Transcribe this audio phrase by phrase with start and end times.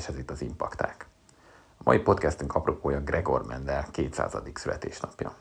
[0.00, 1.06] és ez itt az Impakták.
[1.78, 4.36] A mai podcastünk apropója Gregor Mendel 200.
[4.54, 5.34] születésnapja.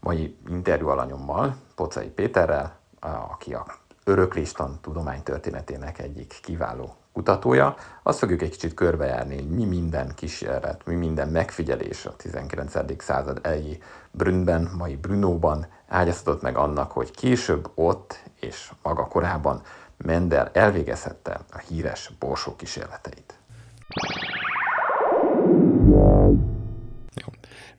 [0.00, 3.66] Mai interjú alanyommal, Pocai Péterrel, aki a
[4.04, 10.94] öröklistan tudománytörténetének egyik kiváló kutatója, azt fogjuk egy kicsit körbejárni, hogy mi minden kísérlet, mi
[10.94, 13.02] minden megfigyelés a 19.
[13.02, 13.78] század elejé
[14.10, 19.62] Brünnben, mai Brunóban ágyaztatott meg annak, hogy később ott és maga korában
[19.96, 23.34] Mendel elvégezhette a híres borsó kísérleteit.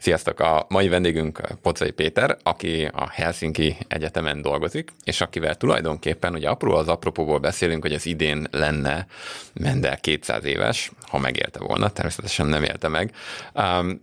[0.05, 0.39] Sziasztok!
[0.39, 6.75] A mai vendégünk Pocai Péter, aki a Helsinki Egyetemen dolgozik, és akivel tulajdonképpen, ugye apró
[6.75, 9.07] az apropóból beszélünk, hogy az idén lenne
[9.53, 13.11] Mendel 200 éves, ha megélte volna, természetesen nem élte meg.
[13.53, 14.01] Um,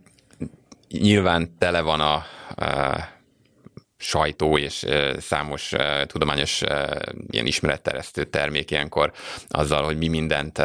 [0.89, 2.13] nyilván tele van a,
[2.63, 3.07] a
[4.03, 4.85] sajtó és
[5.19, 5.73] számos
[6.05, 6.61] tudományos
[7.29, 9.11] ilyen ismeretteresztő termék ilyenkor
[9.47, 10.57] azzal, hogy mi mindent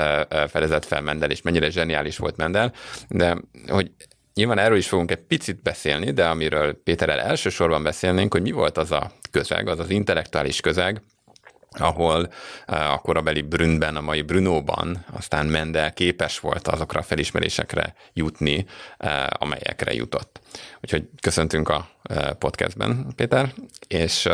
[0.49, 2.73] fedezett fel Mendel, és mennyire zseniális volt Mendel,
[3.09, 3.37] de
[3.69, 3.91] hogy
[4.39, 8.79] Nyilván erről is fogunk egy picit beszélni, de amiről Péterrel elsősorban beszélnénk, hogy mi volt
[8.79, 11.03] az a közeg, az az intellektuális közeg,
[11.81, 12.33] ahol
[12.69, 18.67] uh, a korabeli Brünnben, a mai Brunóban aztán Mendel képes volt azokra a felismerésekre jutni,
[18.99, 20.41] uh, amelyekre jutott.
[20.81, 23.53] Úgyhogy köszöntünk a uh, podcastben, Péter,
[23.89, 24.29] és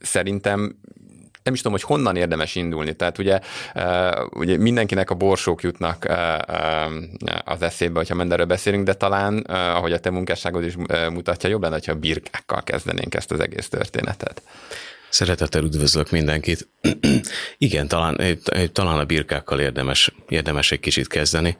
[0.00, 0.76] szerintem
[1.48, 2.96] nem is tudom, hogy honnan érdemes indulni.
[2.96, 3.40] Tehát ugye,
[4.30, 6.06] ugye mindenkinek a borsók jutnak
[7.44, 10.76] az eszébe, hogyha Menderről beszélünk, de talán, ahogy a te munkásságod is
[11.12, 14.42] mutatja, jobb lenne, hogyha birkákkal kezdenénk ezt az egész történetet.
[15.10, 16.68] Szeretettel üdvözlök mindenkit.
[17.58, 18.38] Igen, talán,
[18.72, 21.56] talán a birkákkal érdemes, érdemes egy kicsit kezdeni,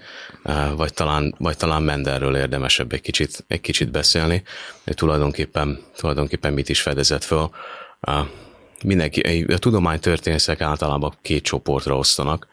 [0.76, 4.42] vagy talán, vagy talán Menderről érdemesebb egy kicsit, egy kicsit beszélni.
[4.84, 7.50] Tulajdonképpen, tulajdonképpen mit is fedezett föl
[8.82, 12.48] mindenki, a tudománytörténészek általában két csoportra osztanak,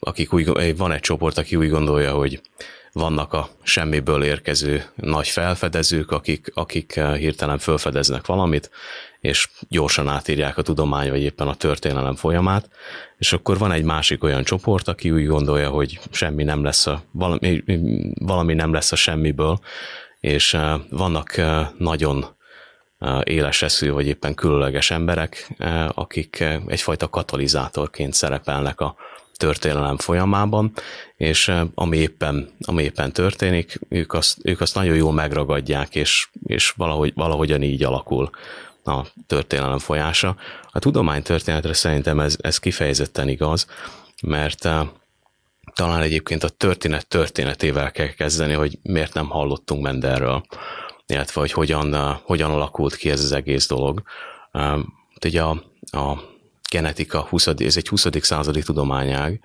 [0.00, 2.40] akik úgy, van egy csoport, aki úgy gondolja, hogy
[2.92, 8.70] vannak a semmiből érkező nagy felfedezők, akik, akik hirtelen felfedeznek valamit,
[9.22, 12.68] és gyorsan átírják a tudomány, vagy éppen a történelem folyamát,
[13.18, 17.02] és akkor van egy másik olyan csoport, aki úgy gondolja, hogy semmi nem lesz a,
[17.10, 17.64] valami,
[18.14, 19.60] valami nem lesz a semmiből,
[20.20, 20.56] és
[20.90, 21.40] vannak
[21.78, 22.26] nagyon
[23.24, 25.54] éles eszű, vagy éppen különleges emberek,
[25.88, 28.96] akik egyfajta katalizátorként szerepelnek a
[29.36, 30.72] történelem folyamában,
[31.16, 36.70] és ami éppen, ami éppen történik, ők azt, ők azt nagyon jól megragadják, és, és
[36.70, 38.30] valahogy, valahogyan így alakul
[38.84, 40.36] a történelem folyása.
[40.70, 43.66] A tudománytörténetre szerintem ez, ez kifejezetten igaz,
[44.22, 44.68] mert
[45.74, 50.42] talán egyébként a történet történetével kell kezdeni, hogy miért nem hallottunk Mendelről
[51.12, 54.02] illetve hogy hogyan, uh, hogyan alakult ki ez az egész dolog.
[54.52, 54.94] Um,
[55.24, 55.50] ugye a,
[55.80, 56.22] a
[56.70, 58.06] genetika 20, ez egy 20.
[58.20, 59.40] századi tudományág,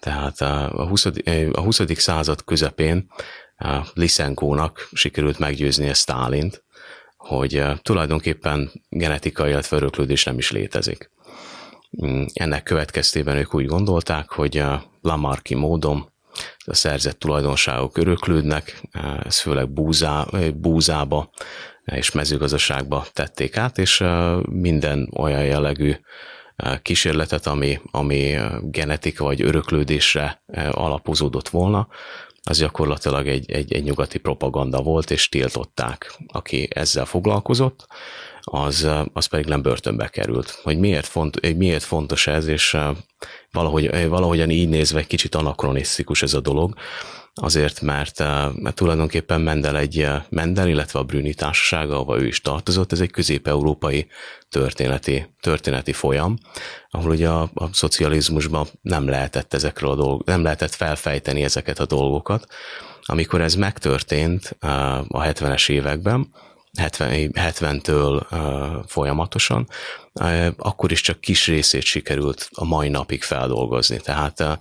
[0.00, 1.04] tehát a 20.
[1.52, 1.80] a 20.
[1.94, 3.10] század közepén
[3.94, 6.64] Lysenkónak sikerült a Stálint,
[7.28, 11.10] hogy tulajdonképpen genetika, illetve öröklődés nem is létezik.
[12.06, 14.62] Mm, ennek következtében ők úgy gondolták, hogy
[15.00, 16.12] Lamarki módon
[16.64, 18.82] a szerzett tulajdonságok öröklődnek,
[19.24, 21.30] ez főleg búzá, búzába
[21.84, 24.04] és mezőgazdaságba tették át, és
[24.50, 25.94] minden olyan jellegű
[26.82, 31.88] kísérletet, ami, ami genetika vagy öröklődésre alapozódott volna,
[32.48, 37.86] az gyakorlatilag egy, egy, egy nyugati propaganda volt, és tiltották, aki ezzel foglalkozott,
[38.40, 40.50] az, az pedig nem börtönbe került.
[40.62, 42.76] Hogy miért, font, miért fontos ez, és
[43.52, 46.74] valahogy, valahogyan így nézve kicsit anakronisztikus ez a dolog,
[47.40, 48.18] azért, mert,
[48.54, 53.10] mert tulajdonképpen Mendel egy Mendel, illetve a Brüni társasága, ahova ő is tartozott, ez egy
[53.10, 54.06] közép-európai
[54.48, 56.38] történeti, történeti folyam,
[56.90, 61.86] ahol ugye a, a szocializmusban nem lehetett ezekről a dolgok, nem lehetett felfejteni ezeket a
[61.86, 62.46] dolgokat.
[63.02, 64.56] Amikor ez megtörtént
[65.08, 66.28] a 70-es években,
[66.78, 69.68] 70, 70-től uh, folyamatosan,
[70.56, 74.00] akkor is csak kis részét sikerült a mai napig feldolgozni.
[74.00, 74.52] Tehát uh,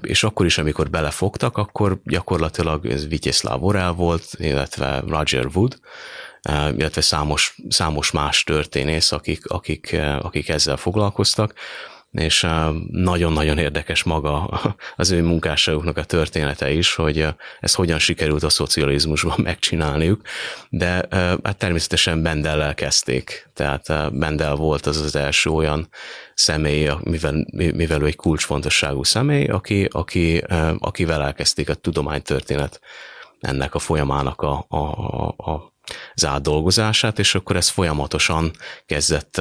[0.00, 5.78] és akkor is, amikor belefogtak, akkor gyakorlatilag ez Vityeslav Orel volt, illetve Roger Wood,
[6.76, 11.54] illetve számos, számos más történész, akik, akik, akik ezzel foglalkoztak,
[12.10, 12.46] és
[12.90, 14.44] nagyon-nagyon érdekes maga
[14.96, 17.26] az ő munkásságuknak a története is, hogy
[17.60, 20.20] ez hogyan sikerült a szocializmusban megcsinálniuk,
[20.68, 21.06] de
[21.42, 25.88] hát természetesen Mendellel kezdték, tehát Mendel volt az az első olyan
[26.34, 30.44] személy, mivel, mivel ő egy kulcsfontosságú személy, aki, aki,
[30.78, 32.80] akivel elkezdték a tudománytörténet
[33.40, 34.78] ennek a folyamának a, a,
[35.36, 35.69] a
[36.14, 38.50] az átdolgozását, és akkor ez folyamatosan
[38.86, 39.40] kezdett,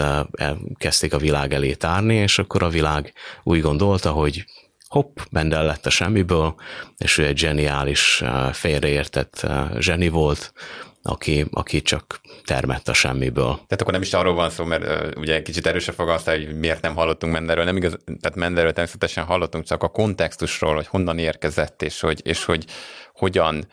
[0.75, 3.13] kezdték a világ elé tárni, és akkor a világ
[3.43, 4.45] úgy gondolta, hogy
[4.87, 6.55] hopp, Mendel lett a semmiből,
[6.97, 9.47] és ő egy zseniális, félreértett
[9.79, 10.53] zseni volt,
[11.01, 13.53] aki, aki csak termett a semmiből.
[13.53, 16.81] Tehát akkor nem is arról van szó, mert uh, ugye kicsit erősebb fogalmaztál, hogy miért
[16.81, 17.63] nem hallottunk Menderről.
[17.63, 22.45] Nem igaz, tehát Menderről természetesen hallottunk, csak a kontextusról, hogy honnan érkezett, és hogy, és
[22.45, 22.65] hogy
[23.13, 23.67] hogyan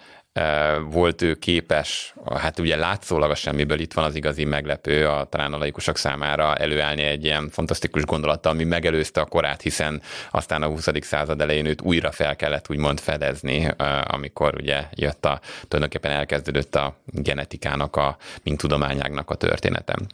[0.91, 5.53] volt ő képes, hát ugye látszólag a semmiből itt van az igazi meglepő, a, talán
[5.53, 10.67] a laikusok számára előállni egy ilyen fantasztikus gondolattal, ami megelőzte a korát, hiszen aztán a
[10.67, 10.89] 20.
[11.01, 13.69] század elején őt újra fel kellett úgymond fedezni,
[14.07, 20.07] amikor ugye jött a, tulajdonképpen elkezdődött a genetikának, a, mint tudományágnak a történetem.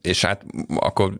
[0.00, 0.44] És hát
[0.76, 1.12] akkor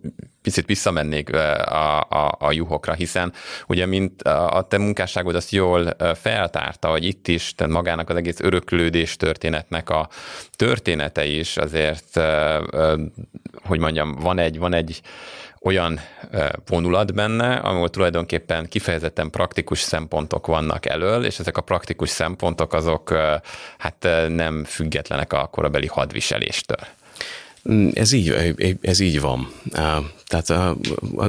[0.43, 3.33] picit visszamennék a, a, a juhokra, hiszen
[3.67, 8.41] ugye mint a te munkásságod azt jól feltárta, hogy itt is, tehát magának az egész
[8.41, 10.09] öröklődés történetnek a
[10.51, 12.21] története is azért,
[13.65, 15.01] hogy mondjam, van egy, van egy
[15.63, 16.01] olyan
[16.67, 23.13] vonulat benne, ahol tulajdonképpen kifejezetten praktikus szempontok vannak elől, és ezek a praktikus szempontok azok
[23.79, 26.87] hát nem függetlenek a korabeli hadviseléstől.
[27.71, 29.53] Mm, ez így, ez így van.
[30.27, 30.77] Tehát a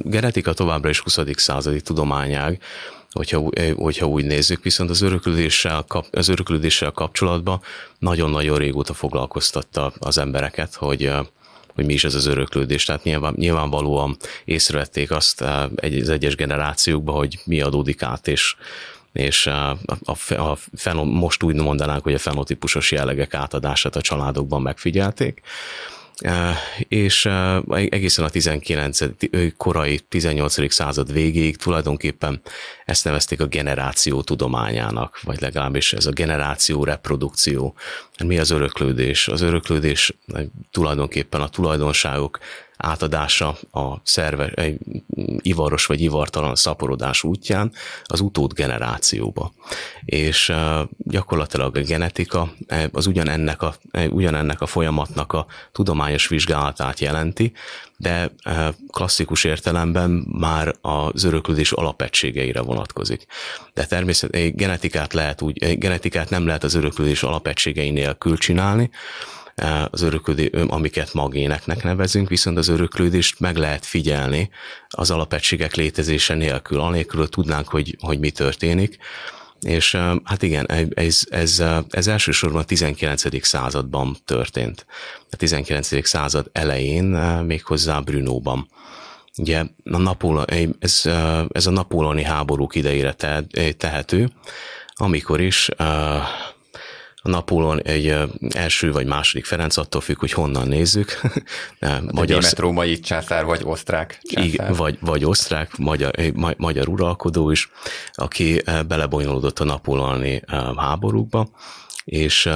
[0.03, 1.19] genetika továbbra is 20.
[1.35, 2.61] századi tudományág,
[3.11, 7.61] hogyha, hogyha úgy nézzük, viszont az öröklődéssel, az öröklődéssel kapcsolatban
[7.99, 11.11] nagyon-nagyon régóta foglalkoztatta az embereket, hogy
[11.75, 12.85] hogy mi is ez az öröklődés.
[12.85, 18.55] Tehát nyilván, nyilvánvalóan észrevették azt az egyes generációkban, hogy mi adódik át, és
[19.13, 19.69] és a,
[20.03, 25.41] a, a feno, most úgy mondanánk, hogy a fenotípusos jellegek átadását a családokban megfigyelték
[26.87, 27.25] és
[27.89, 28.99] egészen a 19.
[29.57, 30.73] korai 18.
[30.73, 32.41] század végéig tulajdonképpen
[32.85, 37.75] ezt nevezték a generáció tudományának, vagy legalábbis ez a generáció reprodukció.
[38.23, 39.27] Mi az öröklődés?
[39.27, 40.13] Az öröklődés
[40.71, 42.39] tulajdonképpen a tulajdonságok
[42.77, 44.77] átadása a szerve, egy
[45.37, 47.71] ivaros vagy ivartalan szaporodás útján
[48.03, 49.53] az utód generációba.
[50.05, 50.53] És
[50.97, 52.53] gyakorlatilag a genetika
[52.91, 53.75] az ugyanennek a,
[54.09, 57.53] ugyanennek a folyamatnak a tudományos vizsgálatát jelenti,
[57.97, 58.31] de
[58.87, 63.25] klasszikus értelemben már az öröklődés alapegységeire vonatkozik.
[63.73, 68.89] De természetesen genetikát lehet úgy, genetikát nem lehet az öröklődés alapegységei nélkül csinálni,
[69.89, 74.49] az öröklődés, amiket magéneknek nevezünk, viszont az öröklődést meg lehet figyelni
[74.87, 78.97] az alapegységek létezése nélkül, anélkül, tudnánk, hogy, hogy mi történik.
[79.61, 83.45] És hát igen, ez, ez, ez elsősorban a 19.
[83.45, 84.85] században történt.
[85.31, 86.07] A 19.
[86.07, 87.05] század elején
[87.45, 88.67] méghozzá Brunóban.
[89.37, 91.01] Ugye a Napóleon, ez,
[91.51, 93.15] ez a napóleoni háborúk idejére
[93.77, 94.29] tehető,
[94.93, 95.69] amikor is
[97.25, 98.15] a Napóleon egy
[98.49, 101.21] első vagy második Ferenc, attól függ, hogy honnan nézzük.
[102.11, 104.49] magyar, német római császár, vagy osztrák császár.
[104.49, 106.11] Igen, vagy, vagy osztrák, magyar,
[106.57, 107.71] magyar uralkodó is,
[108.13, 110.41] aki belebonyolódott a napóleoni
[110.75, 111.49] háborúkba,
[112.03, 112.49] és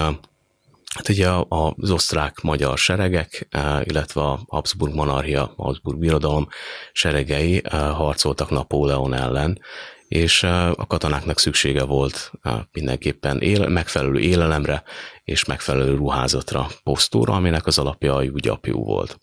[0.96, 3.48] Hát ugye az osztrák-magyar seregek,
[3.84, 6.48] illetve a Habsburg monarchia, Habsburg birodalom
[6.92, 9.60] seregei harcoltak Napóleon ellen,
[10.08, 12.32] és a katonáknak szüksége volt
[12.72, 14.84] mindenképpen éle, megfelelő élelemre
[15.24, 19.20] és megfelelő ruházatra, posztóra, aminek az alapja a gyapjú volt.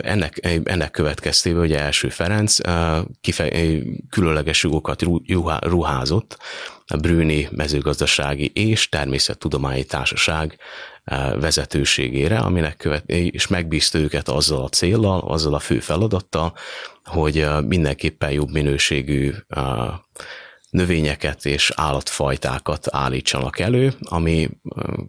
[0.00, 2.56] Ennek, ennek következtében ugye első Ferenc
[3.20, 3.48] kife,
[4.10, 5.02] különleges jogokat
[5.60, 6.38] ruházott
[6.86, 10.58] a Brüni mezőgazdasági és természettudományi társaság
[11.40, 16.54] vezetőségére, aminek követ, és megbízta őket azzal a céllal, azzal a fő feladattal,
[17.04, 19.32] hogy mindenképpen jobb minőségű
[20.72, 24.48] növényeket és állatfajtákat állítsanak elő, ami,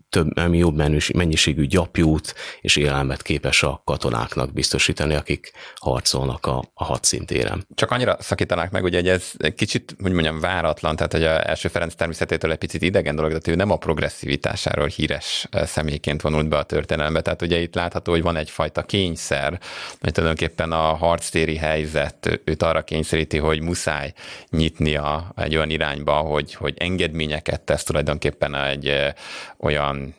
[0.09, 0.75] több, ami jobb
[1.13, 7.67] mennyiségű gyapjút és élelmet képes a katonáknak biztosítani, akik harcolnak a, a hadszintéren.
[7.75, 11.67] Csak annyira szakítanák meg, ugye, hogy ez kicsit, hogy mondjam, váratlan, tehát hogy a első
[11.67, 16.57] Ferenc természetétől egy picit idegen dolog, de ő nem a progresszivitásáról híres személyként vonult be
[16.57, 19.59] a történelembe, tehát ugye itt látható, hogy van egyfajta kényszer,
[19.99, 24.13] hogy tulajdonképpen a harctéri helyzet őt arra kényszeríti, hogy muszáj
[24.49, 29.13] nyitnia egy egy olyan irányba, hogy, hogy engedményeket tesz tulajdonképpen egy
[29.57, 30.15] olyan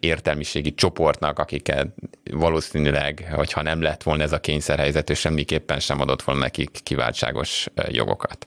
[0.00, 1.86] értelmiségi csoportnak, akiket
[2.30, 7.66] valószínűleg, hogyha nem lett volna ez a kényszerhelyzet, és semmiképpen sem adott volna nekik kiváltságos
[7.88, 8.46] jogokat.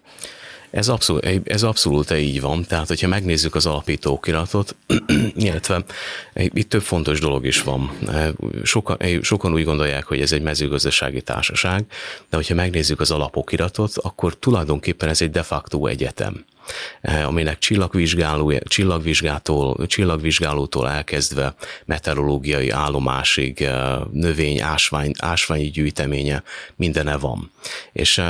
[0.75, 2.63] Ez abszolút, ez abszolút így van.
[2.63, 4.75] Tehát, hogyha megnézzük az alapítókiratot,
[5.35, 5.83] illetve
[6.33, 7.91] itt több fontos dolog is van.
[8.63, 11.85] Sokan, sokan úgy gondolják, hogy ez egy mezőgazdasági társaság,
[12.29, 16.45] de hogyha megnézzük az alapokiratot, akkor tulajdonképpen ez egy de facto egyetem.
[17.25, 21.55] Aminek csillagvizsgáló, csillagvizsgától, csillagvizsgálótól elkezdve
[21.85, 23.69] meteorológiai állomásig,
[24.11, 26.43] növény, ásvány, ásványi gyűjteménye,
[26.75, 27.51] mindene van.
[27.93, 28.21] És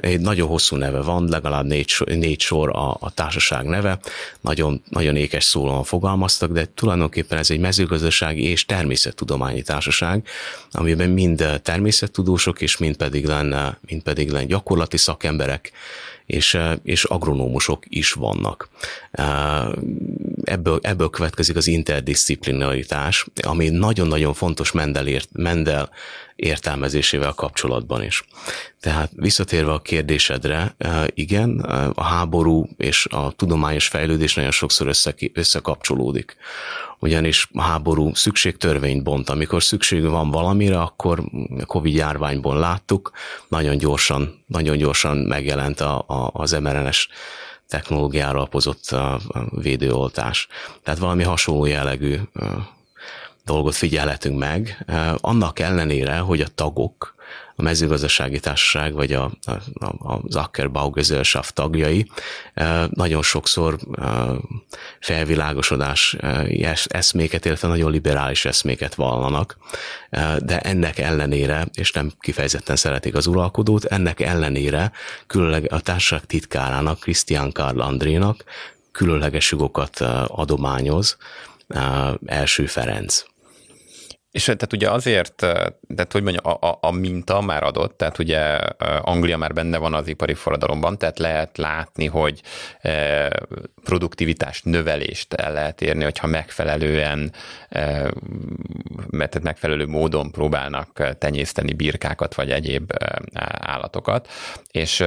[0.00, 3.98] egy nagyon hosszú neve van, legalább négy, négy sor a, a társaság neve,
[4.40, 10.26] nagyon, nagyon ékes szólóan fogalmaztak, de tulajdonképpen ez egy mezőgazdasági és természettudományi társaság,
[10.70, 15.72] amiben mind természettudósok és mind pedig lenne, mind pedig lenne gyakorlati szakemberek,
[16.28, 18.68] és, és agronómusok is vannak.
[20.44, 25.90] Ebből, ebből következik az interdisziplinaritás, ami nagyon-nagyon fontos Mendel, ért, Mendel
[26.38, 28.24] értelmezésével kapcsolatban is.
[28.80, 30.74] Tehát visszatérve a kérdésedre,
[31.14, 31.60] igen,
[31.94, 34.90] a háború és a tudományos fejlődés nagyon sokszor
[35.32, 36.36] összekapcsolódik
[36.98, 39.28] ugyanis a háború szükségtörvényt bont.
[39.28, 41.22] Amikor szükség van valamire, akkor
[41.66, 43.10] Covid járványból láttuk,
[43.48, 47.08] nagyon gyorsan, nagyon gyorsan megjelent a, a, az mRNS
[47.68, 48.96] technológiára alapozott
[49.50, 50.46] védőoltás.
[50.82, 52.16] Tehát valami hasonló jellegű
[53.48, 54.84] dolgot figyelhetünk meg,
[55.16, 57.16] annak ellenére, hogy a tagok
[57.56, 62.10] a mezőgazdasági társaság vagy a, a, a Zuckerbau Gesellschaft tagjai
[62.90, 63.78] nagyon sokszor
[65.00, 66.16] felvilágosodás
[66.84, 69.56] eszméket, illetve nagyon liberális eszméket vallanak,
[70.38, 74.92] de ennek ellenére, és nem kifejezetten szeretik az uralkodót, ennek ellenére
[75.26, 78.44] különleg a társaság titkárának, Christian Karl Andrénak
[78.92, 81.16] különleges jogokat adományoz
[82.26, 83.24] első Ferenc.
[84.30, 88.40] És tehát ugye azért, tehát hogy mondjam, a, a, a minta már adott, tehát ugye
[89.00, 92.42] Anglia már benne van az ipari forradalomban, tehát lehet látni, hogy
[93.84, 97.32] produktivitás növelést el lehet érni, hogyha megfelelően,
[99.10, 102.92] mert megfelelő módon próbálnak tenyészteni birkákat vagy egyéb
[103.58, 104.28] állatokat.
[104.70, 105.04] És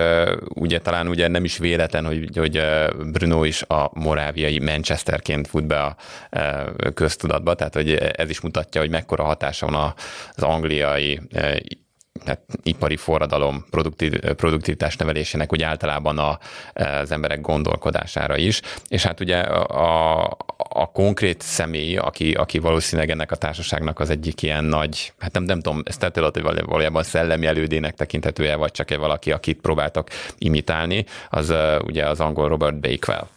[0.53, 2.61] ugye talán ugye nem is véletlen, hogy, hogy
[3.11, 5.95] Bruno is a moráviai Manchesterként fut be a
[6.93, 9.93] köztudatba, tehát hogy ez is mutatja, hogy mekkora hatása van
[10.35, 11.19] az angliai
[12.25, 16.39] hát, ipari forradalom produktív, produktivitás nevelésének úgy általában a,
[16.73, 18.61] az emberek gondolkodására is.
[18.87, 20.23] És hát ugye a,
[20.57, 25.43] a konkrét személy, aki, aki valószínűleg ennek a társaságnak az egyik ilyen nagy, hát nem,
[25.43, 30.09] nem tudom, ezt tettél, hogy valójában szellemi elődének tekinthető-e, vagy csak egy valaki, akit próbáltak
[30.37, 31.53] imitálni, az
[31.83, 33.27] ugye az angol Robert Bakewell.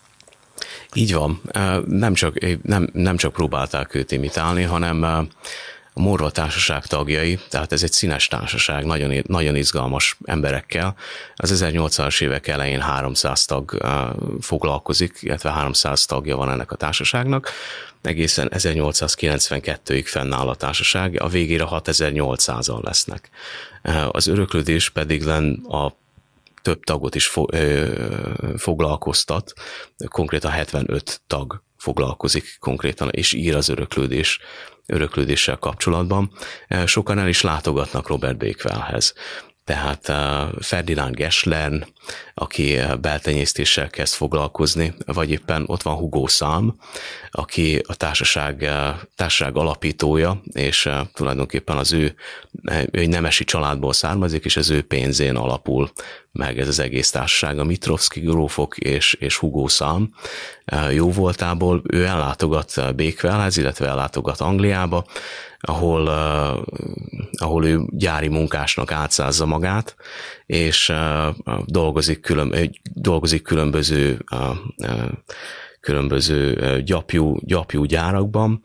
[0.94, 1.40] Így van.
[1.86, 7.82] Nem csak, nem, nem csak próbálták őt imitálni, hanem a Morva társaság tagjai, tehát ez
[7.82, 10.94] egy színes társaság, nagyon, nagyon izgalmas emberekkel.
[11.36, 13.86] Az 1800-as évek elején 300 tag
[14.40, 17.50] foglalkozik, illetve 300 tagja van ennek a társaságnak.
[18.02, 23.30] Egészen 1892-ig fennáll a társaság, a végére 6800-an lesznek.
[24.10, 25.92] Az öröklődés pedig len a
[26.64, 27.88] több tagot is fo- ö,
[28.56, 29.52] foglalkoztat,
[30.08, 34.38] konkrétan 75 tag foglalkozik konkrétan, és ír az öröklődés
[34.86, 36.32] öröklődéssel kapcsolatban.
[36.86, 39.14] Sokan el is látogatnak Robert Bakewellhez.
[39.64, 40.12] Tehát
[40.60, 41.86] Ferdinand Gesslern,
[42.34, 46.76] aki beltenyésztéssel kezd foglalkozni, vagy éppen ott van Hugo Sam,
[47.30, 48.70] aki a társaság,
[49.16, 52.14] társaság alapítója, és tulajdonképpen az ő,
[52.90, 55.90] ő nemesi családból származik, és az ő pénzén alapul
[56.38, 57.58] meg ez az egész társaság.
[57.58, 60.14] A Mitrovski grófok és, és Hugo Sam
[60.90, 65.04] jó voltából ő ellátogat Bakewellhez, illetve ellátogat Angliába,
[65.60, 66.62] ahol, uh,
[67.32, 69.96] ahol ő gyári munkásnak átszázza magát,
[70.46, 74.24] és uh, dolgozik, külön, dolgozik különböző
[75.84, 78.60] különböző gyapjú, gyapjú gyárakban,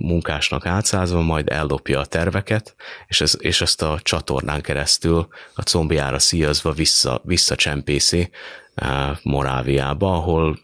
[0.00, 2.74] munkásnak átszázva, majd eldobja a terveket,
[3.06, 8.30] és, ez, és ezt a csatornán keresztül a combjára szíjazva vissza, visszacsempészi
[9.22, 10.58] Moráviába, ahol,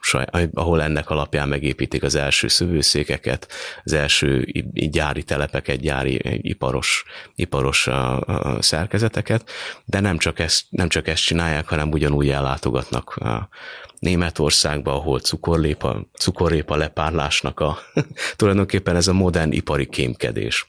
[0.52, 3.48] ahol ennek alapján megépítik az első szövőszékeket,
[3.84, 7.04] az első gyári telepeket, gyári iparos,
[7.34, 7.88] iparos
[8.58, 9.50] szerkezeteket,
[9.84, 13.18] de nem csak, ezt, nem csak ezt csinálják, hanem ugyanúgy ellátogatnak
[14.00, 17.78] Németországba, ahol cukorlépa, cukorrépa lepárlásnak a
[18.36, 20.66] tulajdonképpen ez a modern ipari kémkedés,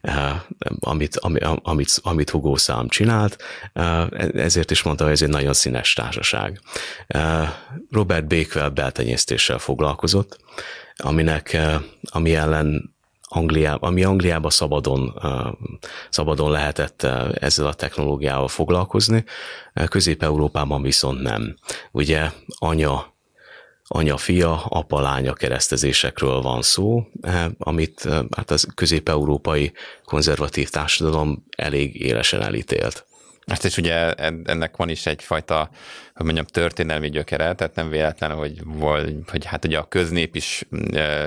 [0.00, 0.40] eh,
[0.80, 1.16] amit,
[1.62, 6.60] amit, amit Hugo Szám csinált, eh, ezért is mondta, hogy ez egy nagyon színes társaság.
[7.06, 7.52] Eh,
[7.90, 10.38] Robert Bakewell beltenyésztéssel foglalkozott,
[10.96, 11.56] aminek,
[12.02, 12.94] ami ellen
[13.32, 15.14] Angliá, ami Angliába szabadon,
[16.08, 17.02] szabadon lehetett
[17.34, 19.24] ezzel a technológiával foglalkozni,
[19.88, 21.56] Közép-Európában viszont nem.
[21.90, 23.18] Ugye anya
[23.92, 27.06] anya-fia, apa-lánya keresztezésekről van szó,
[27.58, 29.72] amit hát az közép-európai
[30.04, 33.06] konzervatív társadalom elég élesen elítélt.
[33.50, 34.12] Ezt is ugye
[34.44, 35.70] ennek van is egyfajta,
[36.14, 40.64] hogy mondjam, történelmi gyökere, tehát nem véletlen, hogy, volt, hogy hát ugye a köznép is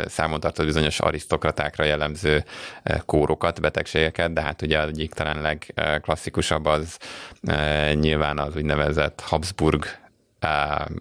[0.05, 2.43] számon tartott bizonyos arisztokratákra jellemző
[3.05, 5.41] kórokat, betegségeket, de hát ugye egyik talán
[5.75, 6.97] legklasszikusabb az
[7.93, 9.85] nyilván az úgynevezett Habsburg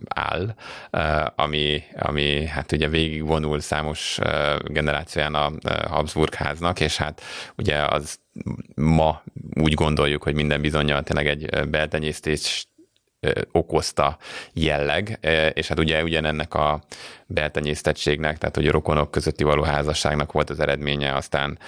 [0.09, 0.55] áll,
[1.35, 4.19] ami, ami hát ugye végigvonul számos
[4.65, 5.53] generációján a
[5.89, 7.23] Habsburg háznak, és hát
[7.57, 8.21] ugye az
[8.75, 9.23] ma
[9.55, 12.67] úgy gondoljuk, hogy minden bizonyal tényleg egy beltenyésztés
[13.53, 14.19] okozta
[14.53, 15.19] jelleg,
[15.55, 16.83] és hát ugye ugyanennek a
[17.27, 21.59] beltenyésztettségnek, tehát hogy a rokonok közötti való házasságnak volt az eredménye, aztán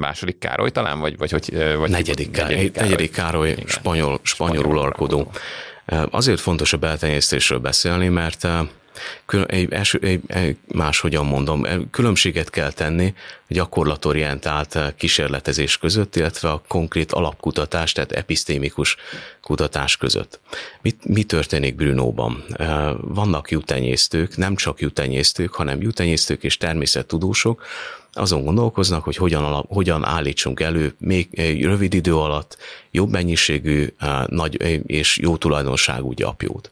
[0.00, 1.76] második Károly talán, vagy, vagy hogy...
[1.76, 5.30] Vagy negyedik, Károly, negyedik Károly, negyedik Károly spanyol, spanyol uralkodó.
[6.10, 8.48] Azért fontos a beltenyésztésről beszélni, mert
[9.46, 13.14] egy, első, egy, máshogyan mondom, különbséget kell tenni
[13.48, 18.96] gyakorlatorientált kísérletezés között, illetve a konkrét alapkutatás, tehát episztémikus
[19.40, 20.40] kutatás között.
[20.82, 22.44] Mit, mi történik Brunóban?
[23.00, 27.62] Vannak jutenyésztők, nem csak jutenyésztők, hanem jutenyésztők és természettudósok,
[28.16, 31.28] azon gondolkoznak, hogy hogyan, alap, hogyan állítsunk elő még
[31.62, 32.56] rövid idő alatt
[32.90, 33.86] jobb mennyiségű
[34.26, 36.70] nagy és jó tulajdonságú gyapjót.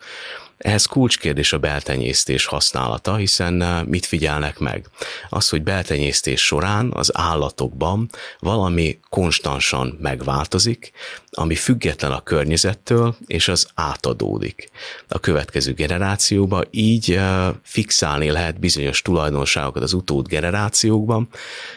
[0.64, 4.86] Ehhez kulcskérdés a beltenyésztés használata, hiszen eh, mit figyelnek meg?
[5.28, 10.90] Az, hogy beltenyésztés során az állatokban valami konstansan megváltozik,
[11.30, 14.70] ami független a környezettől, és az átadódik
[15.08, 21.28] a következő generációba, így eh, fixálni lehet bizonyos tulajdonságokat az utód generációkban,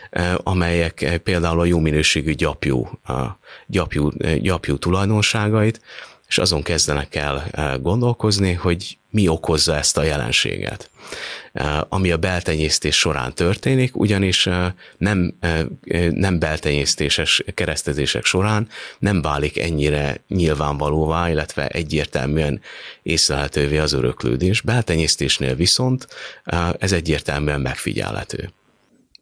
[0.09, 2.89] eh, amelyek például a jó minőségű gyapjú,
[3.67, 5.81] gyapjú, gyapjú tulajdonságait,
[6.27, 10.89] és azon kezdenek el eh, gondolkozni, hogy mi okozza ezt a jelenséget.
[11.53, 15.33] Eh, ami a beltenyésztés során történik, ugyanis eh, nem,
[16.11, 18.67] nem beltenyésztéses keresztezések során
[18.99, 22.61] nem válik ennyire nyilvánvalóvá, illetve egyértelműen
[23.03, 24.61] észlelhetővé az öröklődés.
[24.61, 26.07] Beltenyésztésnél viszont
[26.77, 28.51] ez egyértelműen megfigyelhető.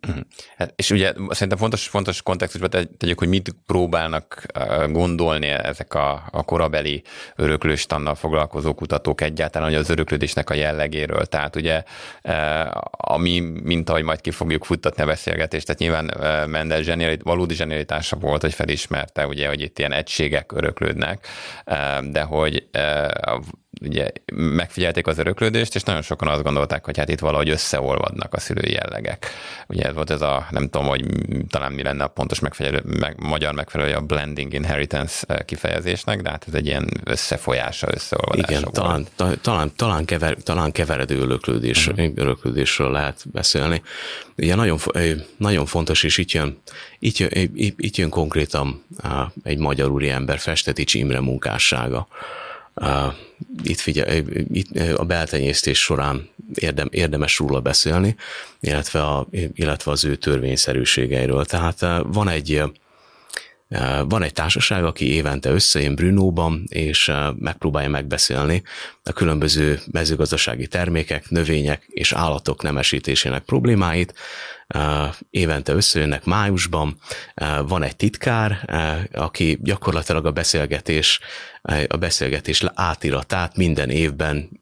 [0.08, 0.20] Mhm.
[0.58, 4.46] Hát, és ugye szerintem fontos, fontos kontextusban tegyük, hogy mit próbálnak
[4.90, 7.04] gondolni ezek a, a korabeli
[7.36, 11.26] öröklőstannal foglalkozó kutatók egyáltalán, hogy az öröklődésnek a jellegéről.
[11.26, 11.84] Tehát ugye,
[12.92, 16.12] ami, mint ahogy majd ki fogjuk futtatni a beszélgetést, tehát nyilván
[16.50, 21.28] Mendel zsenialit, valódi zsenialitása volt, hogy felismerte, ugye, hogy itt ilyen egységek öröklődnek,
[22.02, 22.68] de hogy
[23.82, 28.40] ugye megfigyelték az öröklődést, és nagyon sokan azt gondolták, hogy hát itt valahogy összeolvadnak a
[28.40, 29.28] szülői jellegek.
[29.68, 31.06] Ugye ez volt ez a, nem tudom, hogy
[31.50, 36.30] talán mi lenne a pontos megfelelő, meg, magyar megfelelő a blending inheritance eh, kifejezésnek, de
[36.30, 38.74] hát ez egy ilyen összefolyása, összeolvadása Igen, volt.
[38.74, 39.08] talán,
[39.42, 42.12] talán, talán, kever, talán keveredő öröklődés, uh-huh.
[42.16, 43.82] öröklődésről lehet beszélni.
[44.38, 44.80] Ugye nagyon,
[45.38, 46.62] nagyon fontos, és itt jön,
[47.00, 47.30] itt jön,
[47.78, 48.84] itt jön konkrétan
[49.44, 52.08] egy magyar úriember Festetics Imre munkássága
[53.64, 54.16] itt, figyel,
[54.52, 58.16] itt a beltenyésztés során érdem, érdemes róla beszélni,
[58.60, 61.46] illetve, a, illetve az ő törvényszerűségeiről.
[61.46, 62.64] Tehát van egy
[64.08, 68.64] van egy társaság, aki évente összejön Brunóban, és megpróbálja megbeszélni
[69.04, 74.14] a különböző mezőgazdasági termékek, növények és állatok nemesítésének problémáit,
[75.30, 76.98] évente összejönnek májusban,
[77.68, 78.70] van egy titkár,
[79.14, 81.20] aki gyakorlatilag a beszélgetés,
[81.88, 84.62] a beszélgetés átiratát minden évben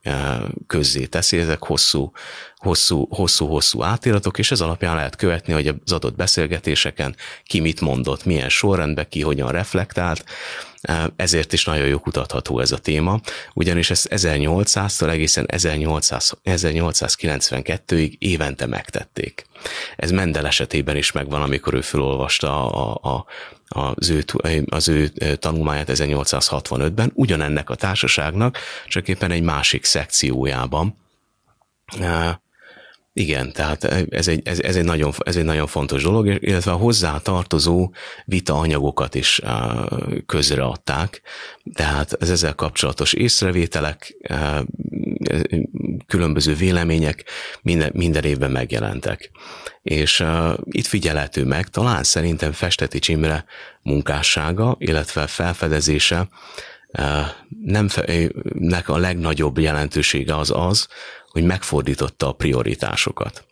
[0.67, 2.11] közzé teszi, ezek hosszú,
[2.55, 7.81] hosszú, hosszú, hosszú átiratok, és ez alapján lehet követni, hogy az adott beszélgetéseken ki mit
[7.81, 10.25] mondott, milyen sorrendben, ki hogyan reflektált,
[11.15, 13.19] ezért is nagyon jó kutatható ez a téma,
[13.53, 19.45] ugyanis ezt 1800-tól egészen 1800, 1892-ig évente megtették.
[19.95, 23.25] Ez Mendel esetében is megvan, amikor ő felolvasta a, a,
[23.95, 24.23] az, ő,
[24.65, 25.07] az ő
[25.39, 30.97] tanulmányát 1865-ben, ugyanennek a társaságnak, csak éppen egy másik szekciójában
[33.15, 36.75] igen, tehát ez egy, ez, ez, egy nagyon, ez egy nagyon fontos dolog, illetve a
[36.75, 37.93] hozzá tartozó
[38.25, 39.41] vita anyagokat is
[40.25, 41.21] közreadták,
[41.73, 44.15] tehát az ezzel kapcsolatos észrevételek,
[46.07, 47.23] különböző vélemények
[47.61, 49.31] minden, minden évben megjelentek.
[49.81, 50.23] És
[50.63, 53.45] itt figyelhető meg, talán szerintem Festeti Csimre
[53.81, 56.27] munkássága, illetve felfedezése
[57.63, 57.87] nem
[58.53, 60.87] nek a legnagyobb jelentősége az az,
[61.33, 63.45] hogy megfordította a prioritásokat.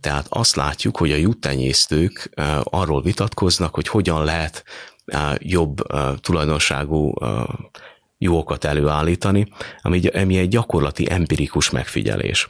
[0.00, 2.30] Tehát azt látjuk, hogy a juttenyésztők
[2.62, 4.64] arról vitatkoznak, hogy hogyan lehet
[5.38, 5.76] jobb
[6.20, 7.14] tulajdonságú
[8.24, 9.46] juhokat előállítani,
[9.82, 12.48] ami, ami egy gyakorlati empirikus megfigyelés.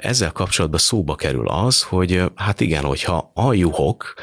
[0.00, 4.14] Ezzel kapcsolatban szóba kerül az, hogy hát igen, hogyha a juhok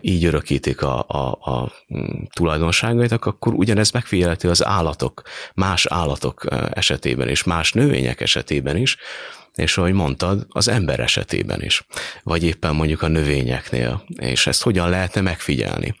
[0.00, 5.22] így örökítik a, a, a mm, tulajdonságait, akkor ugyanez megfigyelhető az állatok,
[5.54, 8.96] más állatok esetében is, más növények esetében is,
[9.54, 11.86] és ahogy mondtad, az ember esetében is,
[12.22, 15.94] vagy éppen mondjuk a növényeknél, és ezt hogyan lehetne megfigyelni.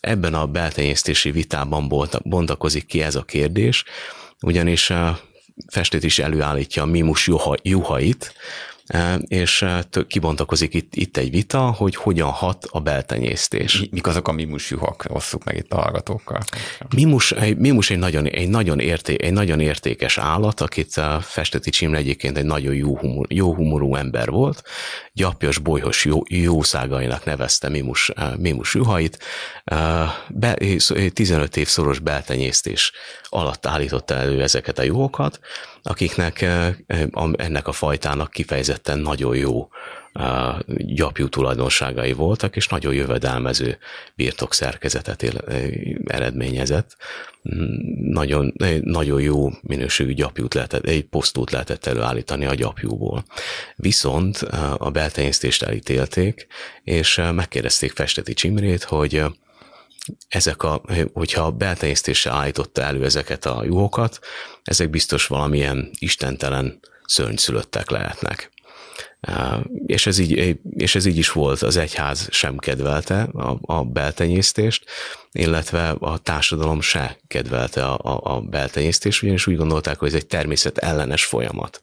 [0.00, 1.88] Ebben a beltenyésztési vitában
[2.24, 3.84] bontakozik ki ez a kérdés,
[4.40, 4.92] ugyanis
[5.66, 8.34] festét is előállítja a mimus juha, juhait,
[9.26, 9.64] és
[10.06, 13.80] kibontakozik itt, itt egy vita, hogy hogyan hat a beltenyésztés.
[13.80, 15.04] Mi, mik azok a mimusjuhak?
[15.08, 16.40] Osszuk meg itt a hallgatókkal.
[16.94, 21.98] Mimus, mimus egy, nagyon, egy, nagyon érté, egy nagyon értékes állat, akit a Festeti Csimle
[21.98, 24.62] egyébként egy nagyon jó, humor, jó humorú ember volt,
[25.12, 29.18] gyapjas, bolyhos jó, jószágainak nevezte Mimus, Mimus juhait.
[30.28, 30.56] Be,
[31.12, 32.92] 15 év szoros beltenyésztés
[33.28, 35.40] alatt állította elő ezeket a juhokat,
[35.82, 36.46] akiknek
[37.36, 38.30] ennek a fajtának
[38.82, 39.68] kifejezetten nagyon jó
[40.76, 43.78] gyapjú tulajdonságai voltak, és nagyon jövedelmező
[44.14, 45.24] birtok szerkezetet
[46.06, 46.96] eredményezett.
[48.00, 53.24] Nagyon, nagyon jó minőségű gyapjút lehetett, egy posztót lehetett előállítani a gyapjúból.
[53.76, 54.36] Viszont
[54.78, 56.46] a beltenyésztést elítélték,
[56.84, 59.24] és megkérdezték Festeti Csimrét, hogy
[60.28, 64.18] ezek a, hogyha beltenyésztéssel állította elő ezeket a juhokat,
[64.62, 68.51] ezek biztos valamilyen istentelen szörnyszülöttek lehetnek.
[69.86, 74.84] És ez, így, és ez így is volt, az egyház sem kedvelte a, a beltenyésztést,
[75.32, 80.26] illetve a társadalom se kedvelte a, a, a beltenyésztést, ugyanis úgy gondolták, hogy ez egy
[80.26, 81.82] természet ellenes folyamat.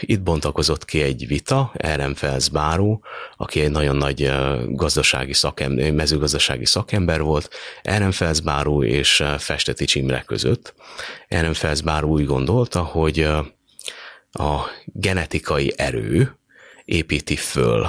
[0.00, 3.02] Itt bontakozott ki egy vita, Ehrenfels Báró,
[3.36, 4.32] aki egy nagyon nagy
[4.68, 7.50] gazdasági szakember, mezőgazdasági szakember volt,
[7.82, 10.74] Ehrenfels Báró és Festeti Csimre között.
[11.28, 13.28] Ehrenfels Báró úgy gondolta, hogy
[14.38, 16.38] a genetikai erő
[16.84, 17.88] építi föl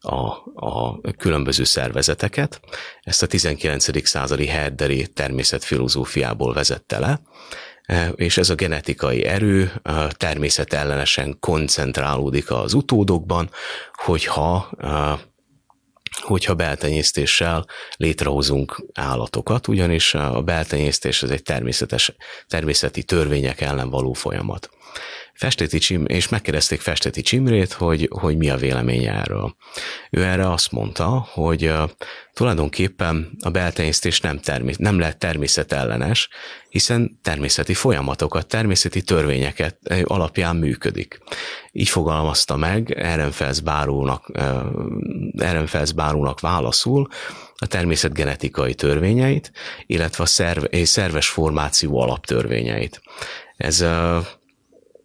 [0.00, 0.24] a,
[0.54, 2.60] a különböző szervezeteket.
[3.02, 4.06] Ezt a 19.
[4.08, 7.20] századi Herderi természetfilozófiából vezette le,
[7.90, 9.72] E, és ez a genetikai erő
[10.10, 13.50] természetellenesen koncentrálódik az utódokban,
[13.92, 15.18] hogyha e,
[16.20, 22.12] hogyha beltenyésztéssel létrehozunk állatokat, ugyanis a beltenyésztés ez egy természetes,
[22.46, 24.70] természeti törvények ellen való folyamat.
[25.40, 29.56] Festeti Csim, és megkérdezték Festeti Csimrét, hogy, hogy mi a véleménye erről.
[30.10, 31.90] Ő erre azt mondta, hogy uh,
[32.32, 36.28] tulajdonképpen a beltenyésztés nem, termé- nem lehet természetellenes,
[36.68, 41.18] hiszen természeti folyamatokat, természeti törvényeket alapján működik.
[41.72, 44.62] Így fogalmazta meg Ehrenfels Bárónak, uh,
[45.38, 47.08] Ehrenfels Bárónak válaszul
[47.54, 49.52] a természet genetikai törvényeit,
[49.86, 53.00] illetve a szerv- szerves formáció alaptörvényeit.
[53.56, 54.26] Ez uh,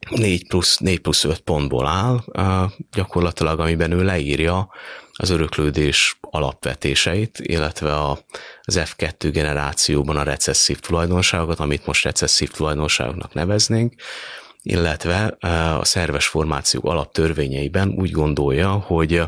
[0.10, 2.20] 4 plusz, 4 plusz 5 pontból áll,
[2.92, 4.70] gyakorlatilag, amiben ő leírja
[5.14, 8.20] az öröklődés alapvetéseit, illetve a,
[8.62, 13.94] az F2 generációban a recesszív tulajdonságokat, amit most recesszív tulajdonságoknak neveznénk,
[14.62, 15.38] illetve
[15.80, 19.24] a szerves formációk alaptörvényeiben úgy gondolja, hogy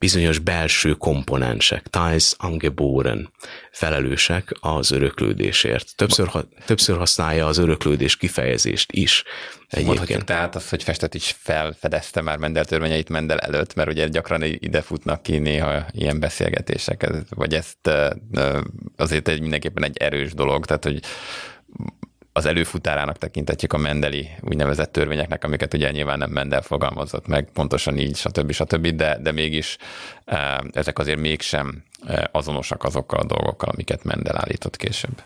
[0.00, 3.32] bizonyos belső komponensek, ties angeboren,
[3.70, 5.96] felelősek az öröklődésért.
[5.96, 9.24] Többször, ha, többször használja az öröklődés kifejezést is.
[9.84, 14.42] Mondhatjuk tehát az, hogy Festet is felfedezte már Mendel törvényeit Mendel előtt, mert ugye gyakran
[14.42, 17.90] ide futnak ki néha ilyen beszélgetések, vagy ezt
[18.96, 21.00] azért egy mindenképpen egy erős dolog, tehát hogy
[22.32, 27.98] az előfutárának tekintetjük a Mendeli úgynevezett törvényeknek, amiket ugye nyilván nem Mendel fogalmazott meg, pontosan
[27.98, 28.52] így, stb.
[28.52, 29.76] stb., de, de mégis
[30.24, 35.22] e, ezek azért mégsem e, azonosak azokkal a dolgokkal, amiket Mendel állított később.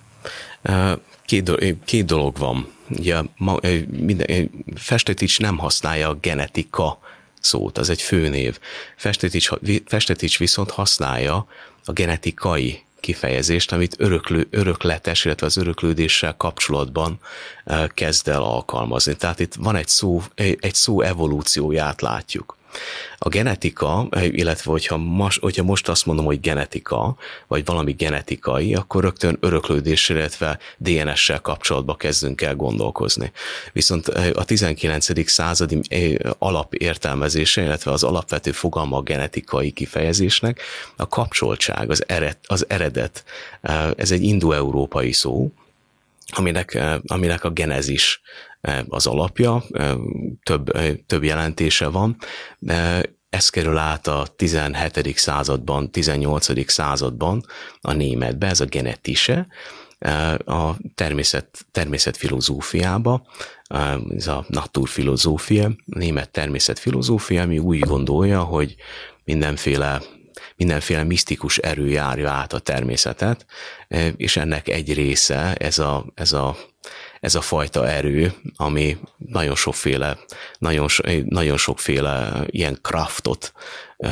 [0.62, 2.72] E, két, do- két dolog van.
[2.90, 6.98] Ugye, ma, minden, Festetics nem használja a genetika
[7.40, 8.58] szót, az egy főnév.
[8.96, 9.50] Festetics,
[9.86, 11.46] Festetics viszont használja
[11.84, 17.18] a genetikai kifejezést, amit öröklő, örökletes, illetve az öröklődéssel kapcsolatban
[17.64, 19.16] eh, kezd el alkalmazni.
[19.16, 22.56] Tehát itt van egy szó, egy szó evolúcióját látjuk.
[23.18, 29.02] A genetika, illetve hogyha most, hogyha most azt mondom, hogy genetika, vagy valami genetikai, akkor
[29.02, 33.32] rögtön öröklődés, illetve DNS-sel kapcsolatba kezdünk el gondolkozni.
[33.72, 35.30] Viszont a 19.
[35.30, 35.80] századi
[36.38, 40.60] alapértelmezése, illetve az alapvető fogalma a genetikai kifejezésnek
[40.96, 43.24] a kapcsoltság, az, ered, az eredet.
[43.96, 45.52] Ez egy indoeurópai szó,
[46.28, 48.20] aminek, aminek a genezis
[48.88, 49.64] az alapja,
[50.42, 50.70] több,
[51.06, 52.16] több jelentése van.
[53.30, 55.16] Ez kerül át a 17.
[55.16, 56.70] században, 18.
[56.70, 57.44] században
[57.80, 59.46] a németbe, ez a genetise,
[60.44, 63.26] a természet, természetfilozófiába,
[64.16, 68.74] ez a naturfilozófia, német természetfilozófia, ami úgy gondolja, hogy
[69.24, 70.02] mindenféle
[70.56, 73.46] mindenféle misztikus erő járja át a természetet,
[74.16, 76.56] és ennek egy része ez a, ez a
[77.24, 80.18] ez a fajta erő, ami nagyon sokféle,
[80.58, 80.88] nagyon,
[81.24, 83.52] nagyon sokféle ilyen kraftot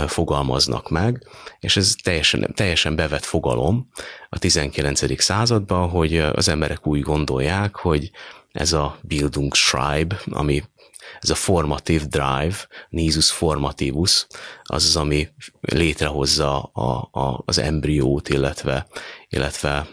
[0.06, 1.26] fogalmaznak meg,
[1.60, 3.88] és ez teljesen, teljesen bevett fogalom
[4.28, 5.20] a 19.
[5.22, 8.10] században, hogy az emberek úgy gondolják, hogy
[8.52, 10.62] ez a Bildungsschreib, ami
[11.20, 12.56] ez a formatív drive,
[12.88, 14.26] nisus formativus,
[14.62, 15.28] az az, ami
[15.60, 18.86] létrehozza a, a, az embriót, illetve,
[19.28, 19.86] illetve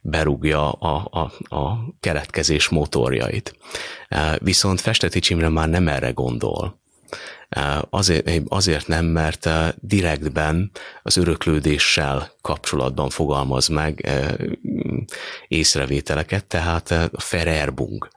[0.00, 3.56] berúgja a, a, a keletkezés motorjait.
[4.38, 6.78] Viszont Festeti Imre már nem erre gondol.
[7.90, 9.48] Azért, azért nem, mert
[9.80, 10.70] direktben
[11.02, 14.08] az öröklődéssel kapcsolatban fogalmaz meg
[15.48, 18.08] észrevételeket, tehát a Fererbung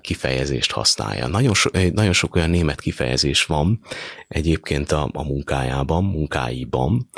[0.00, 1.26] kifejezést használja.
[1.26, 3.80] Nagyon, so, nagyon sok olyan német kifejezés van
[4.28, 7.08] egyébként a, a munkájában, munkáiban.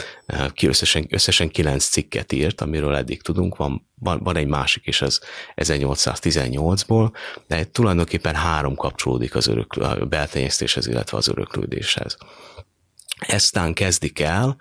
[0.53, 5.03] Ki összesen, összesen kilenc cikket írt, amiről eddig tudunk, van, van, van egy másik is,
[5.03, 5.21] az
[5.57, 7.13] 1818-ból,
[7.47, 12.17] de tulajdonképpen három kapcsolódik az örök, a beltenyésztéshez, illetve az öröklődéshez.
[13.19, 14.57] Eztán kezdik el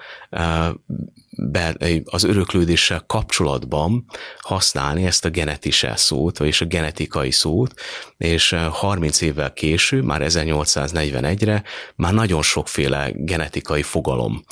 [2.03, 4.05] az öröklődéssel kapcsolatban
[4.39, 7.73] használni ezt a genetise szót, vagyis a genetikai szót,
[8.17, 11.63] és 30 évvel később, már 1841-re
[11.95, 14.43] már nagyon sokféle genetikai fogalom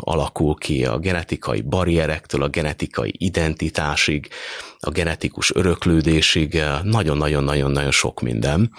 [0.00, 4.28] alakul ki, a genetikai barrierektől, a genetikai identitásig,
[4.78, 8.72] a genetikus öröklődésig, nagyon-nagyon-nagyon-nagyon sok minden,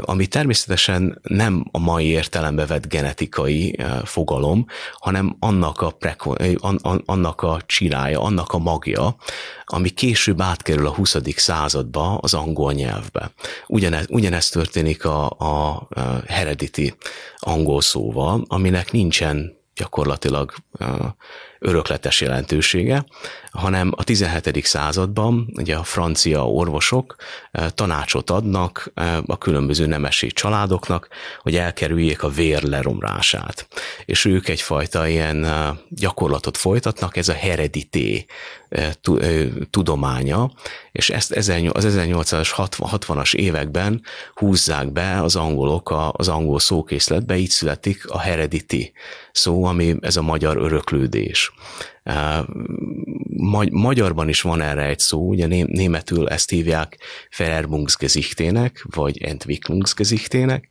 [0.00, 5.96] ami természetesen nem a mai értelembe vett genetikai fogalom, hanem annak a,
[7.04, 9.16] annak a csirája, annak a magja,
[9.64, 11.16] ami később átkerül a 20.
[11.36, 13.32] századba az angol nyelvbe.
[13.66, 15.86] Ugyanez, ugyanez történik a, a
[16.26, 16.94] heredity
[17.38, 20.54] angol szóval, aminek nincsen gyakorlatilag
[21.60, 23.04] örökletes jelentősége,
[23.50, 24.64] hanem a 17.
[24.64, 27.16] században ugye a francia orvosok
[27.74, 28.92] tanácsot adnak
[29.26, 31.08] a különböző nemesi családoknak,
[31.42, 33.68] hogy elkerüljék a vér leromlását.
[34.04, 35.46] És ők egyfajta ilyen
[35.88, 38.26] gyakorlatot folytatnak, ez a heredité
[39.70, 40.52] tudománya,
[40.92, 44.02] és ezt az 1860-as években
[44.34, 48.92] húzzák be az angolok az angol szókészletbe, így születik a heredity
[49.32, 51.49] szó, ami ez a magyar öröklődés.
[53.70, 56.98] Magyarban is van erre egy szó, ugye németül ezt hívják
[57.36, 60.68] Vererbungsgesichtének, vagy Entwicklungsgesichtének,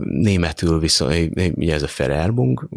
[0.00, 2.68] németül viszont ugye ez a Vererbung,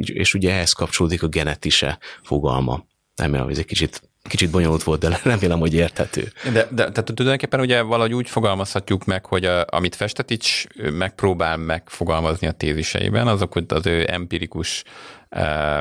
[0.00, 2.84] és ugye ehhez kapcsolódik a genetise fogalma.
[3.16, 6.32] Remélem, ez egy kicsit kicsit bonyolult volt, de remélem, hogy érthető.
[6.42, 12.46] De, de tehát tulajdonképpen ugye valahogy úgy fogalmazhatjuk meg, hogy a, amit Festetics megpróbál megfogalmazni
[12.46, 14.84] a téziseiben, azok az ő empirikus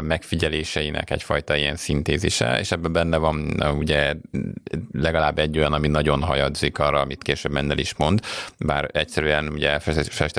[0.02, 4.14] megfigyeléseinek egyfajta ilyen szintézise, és ebben benne van ugye
[4.92, 8.20] legalább egy olyan, ami nagyon hajadzik arra, amit később Mendel is mond,
[8.58, 9.80] bár egyszerűen ugye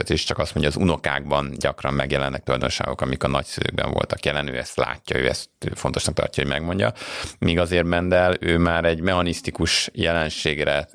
[0.08, 4.58] is csak azt mondja, az unokákban gyakran megjelennek tulajdonságok, amik a nagyszülőkben voltak jelen, ő
[4.58, 6.92] ezt látja, ő ezt fontosnak tartja, hogy megmondja,
[7.38, 10.88] míg azért Mendel, ő már egy mechanisztikus jelenségre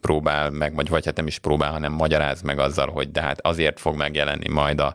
[0.00, 3.40] próbál meg, vagy, vagy hát nem is próbál, hanem magyaráz meg azzal, hogy de hát
[3.40, 4.94] azért fog megjelenni majd a,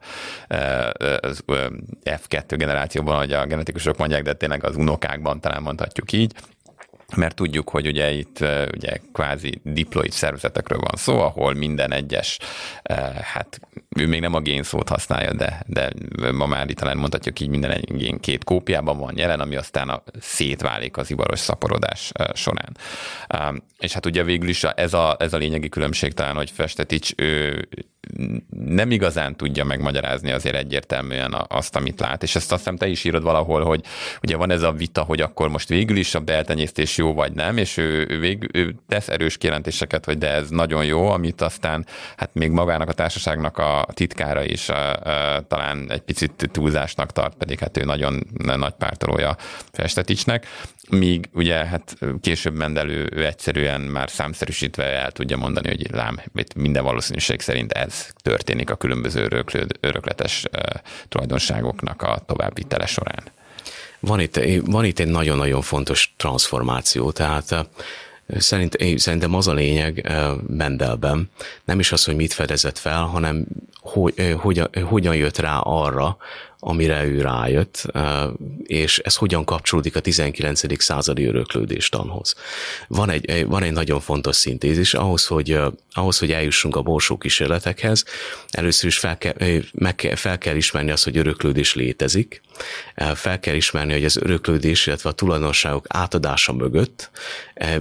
[1.19, 1.43] az
[2.03, 6.33] F2 generációban, hogy a genetikusok mondják, de tényleg az unokákban talán mondhatjuk így,
[7.15, 8.39] mert tudjuk, hogy ugye itt
[8.75, 12.39] ugye kvázi diploid szervezetekről van szó, ahol minden egyes,
[13.21, 13.59] hát
[13.97, 15.91] ő még nem a génszót használja, de, de
[16.31, 20.03] ma már talán mondhatjuk így minden egy gén két kópiában van jelen, ami aztán a,
[20.19, 22.77] szétválik az ivaros szaporodás során.
[23.79, 27.67] És hát ugye végül is ez a, ez a lényegi különbség talán, hogy Festetics ő
[28.49, 32.23] nem igazán tudja megmagyarázni azért egyértelműen azt, amit lát.
[32.23, 33.83] És ezt azt hiszem te is írod valahol, hogy
[34.23, 37.57] ugye van ez a vita, hogy akkor most végül is a beltenyésztés jó vagy nem,
[37.57, 41.85] és ő, ő, végül, ő tesz erős kijelentéseket, hogy de ez nagyon jó, amit aztán
[42.17, 47.35] hát még magának a társaságnak a titkára is a, a, talán egy picit túlzásnak tart,
[47.35, 49.35] pedig hát ő nagyon nagy pártolója
[49.71, 50.47] Festeticsnek
[50.89, 56.19] míg ugye hát később Mendelő ő egyszerűen már számszerűsítve el tudja mondani, hogy lám,
[56.55, 60.45] minden valószínűség szerint ez történik a különböző öröklőd, örökletes
[61.09, 63.23] tulajdonságoknak a továbbvitele során.
[63.99, 67.69] Van itt, van itt egy nagyon-nagyon fontos transformáció, tehát
[68.37, 70.11] Szerint, szerintem az a lényeg
[70.47, 71.29] Mendelben,
[71.65, 73.45] nem is az, hogy mit fedezett fel, hanem
[73.81, 76.17] hogy, hogyan, hogyan jött rá arra,
[76.59, 77.85] amire ő rájött,
[78.63, 80.81] és ez hogyan kapcsolódik a 19.
[80.81, 82.35] századi öröklődés tanhoz.
[82.87, 85.59] Van egy, van egy nagyon fontos szintézis, ahhoz, hogy,
[85.93, 88.05] ahhoz, hogy eljussunk a borsó kísérletekhez,
[88.49, 89.33] először is fel kell,
[89.71, 92.41] meg kell, fel kell ismerni azt, hogy öröklődés létezik,
[93.13, 97.09] fel kell ismerni, hogy az öröklődés, illetve a tulajdonságok átadása mögött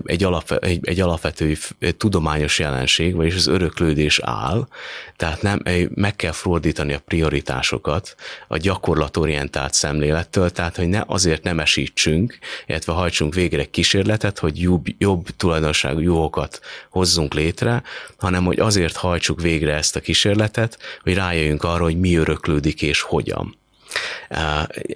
[0.05, 1.57] egy, alap, egy, egy alapvető
[1.97, 4.69] tudományos jelenség, vagyis az öröklődés áll,
[5.17, 5.63] tehát nem,
[5.95, 8.15] meg kell fordítani a prioritásokat
[8.49, 14.87] a gyakorlatorientált szemlélettől, tehát hogy ne azért nem esítsünk, illetve hajtsunk végre kísérletet, hogy jobb,
[14.99, 16.61] jobb tulajdonságú jókat
[16.91, 17.83] hozzunk létre,
[18.19, 23.01] hanem hogy azért hajtsuk végre ezt a kísérletet, hogy rájöjjünk arra, hogy mi öröklődik és
[23.01, 23.57] hogyan.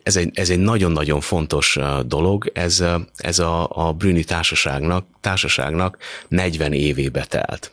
[0.02, 2.84] Ez egy, ez egy nagyon-nagyon fontos dolog, ez,
[3.16, 5.96] ez a, a Brüni társaságnak, társaságnak
[6.28, 7.72] 40 évébe telt.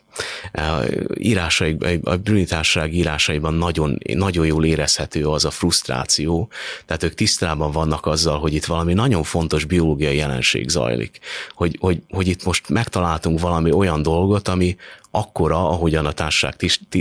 [1.14, 6.48] Írásai, a Brüni társaság írásaiban nagyon, nagyon jól érezhető az a frusztráció,
[6.86, 11.18] tehát ők tisztában vannak azzal, hogy itt valami nagyon fontos biológiai jelenség zajlik,
[11.54, 14.76] hogy, hogy, hogy itt most megtaláltunk valami olyan dolgot, ami
[15.10, 16.56] akkora, ahogyan a társaság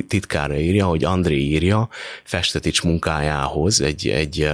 [0.07, 1.89] titkára írja, hogy André írja
[2.23, 4.49] Festetics munkájához egy, egy,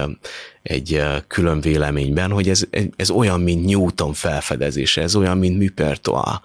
[0.66, 2.62] egy külön véleményben, hogy ez,
[2.96, 6.40] ez olyan, mint Newton felfedezése, ez olyan, mint Muppertois,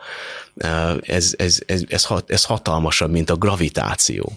[1.02, 4.32] ez, ez, ez, ez, ez hatalmasabb, mint a gravitáció.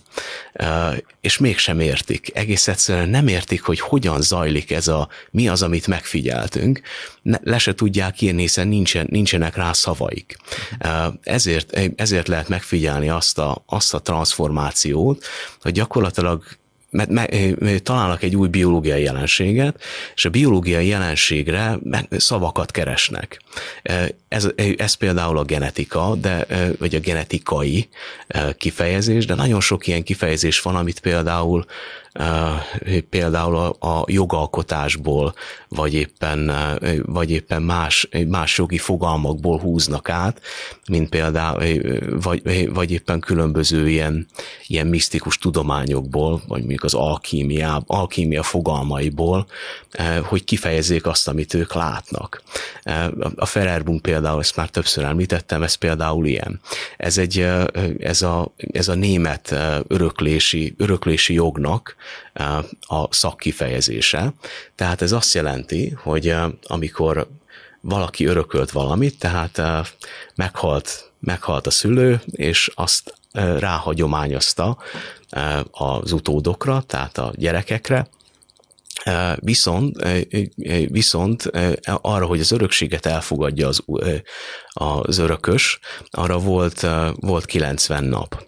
[1.21, 2.31] És mégsem értik.
[2.35, 6.81] Egész egyszerűen nem értik, hogy hogyan zajlik ez a, mi az, amit megfigyeltünk.
[7.23, 10.37] Le se tudják írni, hiszen nincsen, nincsenek rá szavaik.
[11.23, 15.25] Ezért, ezért lehet megfigyelni azt a, azt a transformációt,
[15.61, 16.45] hogy gyakorlatilag
[16.95, 17.27] mert me,
[17.79, 19.83] találnak egy új biológiai jelenséget,
[20.15, 21.79] és a biológiai jelenségre
[22.11, 23.41] szavakat keresnek.
[24.29, 26.47] Ez, ez például a genetika, de,
[26.79, 27.89] vagy a genetikai
[28.57, 31.65] kifejezés, de nagyon sok ilyen kifejezés van, amit például
[33.11, 35.35] például a, jogalkotásból,
[35.69, 36.53] vagy éppen,
[37.03, 40.41] vagy éppen más, más jogi fogalmakból húznak át,
[40.89, 41.63] mint például,
[42.23, 44.27] vagy, vagy éppen különböző ilyen,
[44.67, 49.47] ilyen misztikus tudományokból, vagy mondjuk az alkímia, alkímia fogalmaiból,
[50.23, 52.43] hogy kifejezzék azt, amit ők látnak.
[53.37, 56.61] A Fererbunk például, ezt már többször említettem, ez például ilyen.
[56.97, 57.47] Ez, egy,
[57.99, 59.55] ez, a, ez a német
[59.89, 61.97] öröklési, öröklési jognak
[62.81, 64.33] a szakkifejezése.
[64.75, 67.29] Tehát ez azt jelenti, hogy amikor
[67.81, 69.63] valaki örökölt valamit, tehát
[70.35, 73.15] meghalt, meghalt a szülő, és azt
[73.59, 74.79] ráhagyományozta
[75.71, 78.09] az utódokra, tehát a gyerekekre,
[79.37, 79.97] Viszont,
[80.87, 81.51] viszont
[81.85, 83.83] arra, hogy az örökséget elfogadja az,
[84.69, 85.79] az örökös,
[86.11, 88.45] arra volt, volt 90 nap.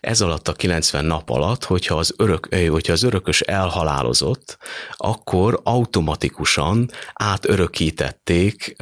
[0.00, 4.58] Ez alatt a 90 nap alatt, hogyha az, örök, hogyha az örökös elhalálozott,
[4.96, 8.76] akkor automatikusan átörökítették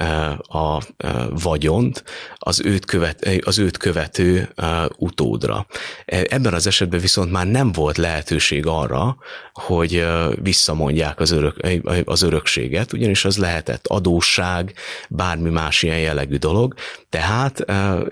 [0.49, 0.83] a
[1.31, 4.55] vagyont az őt, követ, az őt követő
[4.97, 5.67] utódra.
[6.05, 9.17] Ebben az esetben viszont már nem volt lehetőség arra,
[9.53, 10.07] hogy
[10.43, 11.57] visszamondják az, örök,
[12.05, 14.73] az örökséget, ugyanis az lehetett adósság,
[15.09, 16.75] bármi más ilyen jellegű dolog.
[17.09, 17.61] Tehát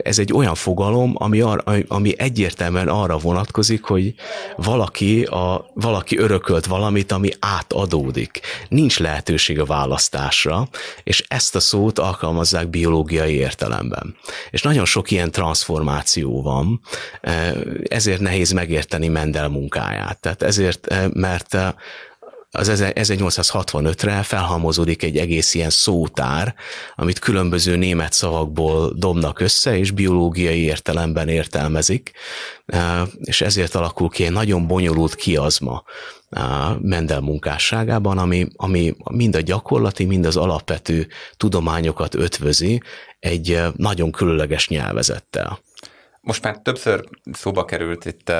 [0.02, 4.14] ez egy olyan fogalom, ami, ar, ami egyértelműen arra vonatkozik, hogy
[4.56, 8.40] valaki, a, valaki örökölt valamit, ami átadódik.
[8.68, 10.68] Nincs lehetőség a választásra,
[11.02, 14.16] és ezt a szót alkalmazzák biológiai értelemben.
[14.50, 16.80] És nagyon sok ilyen transformáció van,
[17.88, 20.18] ezért nehéz megérteni Mendel munkáját.
[20.20, 21.74] Tehát ezért, mert mert
[22.50, 26.54] az 1865-re felhalmozódik egy egész ilyen szótár,
[26.94, 32.10] amit különböző német szavakból dobnak össze, és biológiai értelemben értelmezik,
[33.18, 35.84] és ezért alakul ki egy nagyon bonyolult kiazma
[36.80, 42.82] Mendel munkásságában, ami, ami mind a gyakorlati, mind az alapvető tudományokat ötvözi
[43.18, 45.60] egy nagyon különleges nyelvezettel.
[46.26, 48.32] Most már többször szóba került itt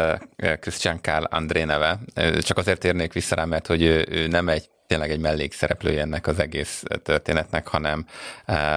[0.61, 1.99] Christian Kál André neve,
[2.41, 6.39] csak azért érnék vissza rá, mert hogy ő nem egy tényleg egy mellékszereplője ennek az
[6.39, 8.07] egész történetnek, hanem,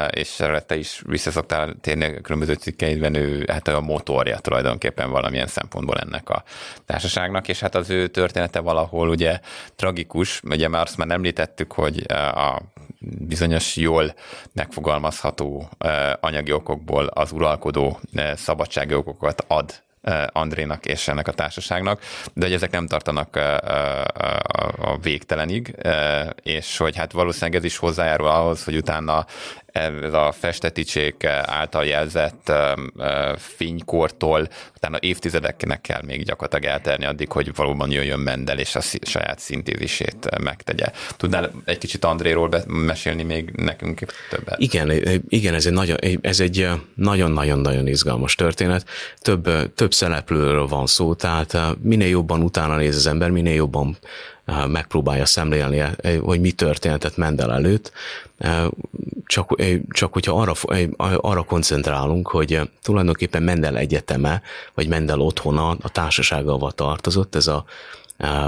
[0.10, 5.48] és erre te is visszaszoktál térni a különböző cikkeidben, ő hát a motorja tulajdonképpen valamilyen
[5.48, 6.44] szempontból ennek a
[6.86, 9.40] társaságnak, és hát az ő története valahol ugye
[9.76, 12.62] tragikus, ugye már azt már említettük, hogy a
[13.00, 14.14] bizonyos jól
[14.54, 15.70] megfogalmazható
[16.20, 18.00] anyagi okokból az uralkodó
[18.36, 19.88] szabadsági okokat ad
[20.28, 22.02] Andrénak és ennek a társaságnak,
[22.34, 23.36] de hogy ezek nem tartanak
[24.78, 25.76] a végtelenig,
[26.44, 29.26] és hogy hát valószínűleg ez is hozzájárul ahhoz, hogy utána
[29.80, 32.52] ez a festeticsék által jelzett
[33.38, 39.40] fénykortól, utána évtizedeknek kell még gyakorlatilag elterni addig, hogy valóban jöjjön Mendel és a saját
[39.40, 40.86] szintézisét megtegye.
[41.18, 44.00] Tudnál egy kicsit Andréról mesélni még nekünk
[44.30, 44.60] többet?
[44.60, 44.92] Igen,
[45.28, 48.86] igen ez egy nagyon, ez egy nagyon-nagyon-nagyon izgalmas történet.
[49.18, 53.98] Több, több szereplőről van szó, tehát minél jobban utána néz az ember, minél jobban
[54.68, 55.84] megpróbálja szemlélni,
[56.22, 57.92] hogy mi történetett Mendel előtt,
[59.26, 60.54] csak, csak hogyha arra,
[61.18, 64.42] arra koncentrálunk, hogy tulajdonképpen Mendel egyeteme,
[64.74, 67.66] vagy Mendel otthona a társasággal tartozott, ez a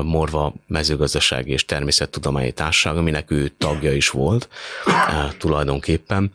[0.03, 4.49] Morva mezőgazdasági és természettudományi társaság, aminek ő tagja is volt
[5.38, 6.32] tulajdonképpen.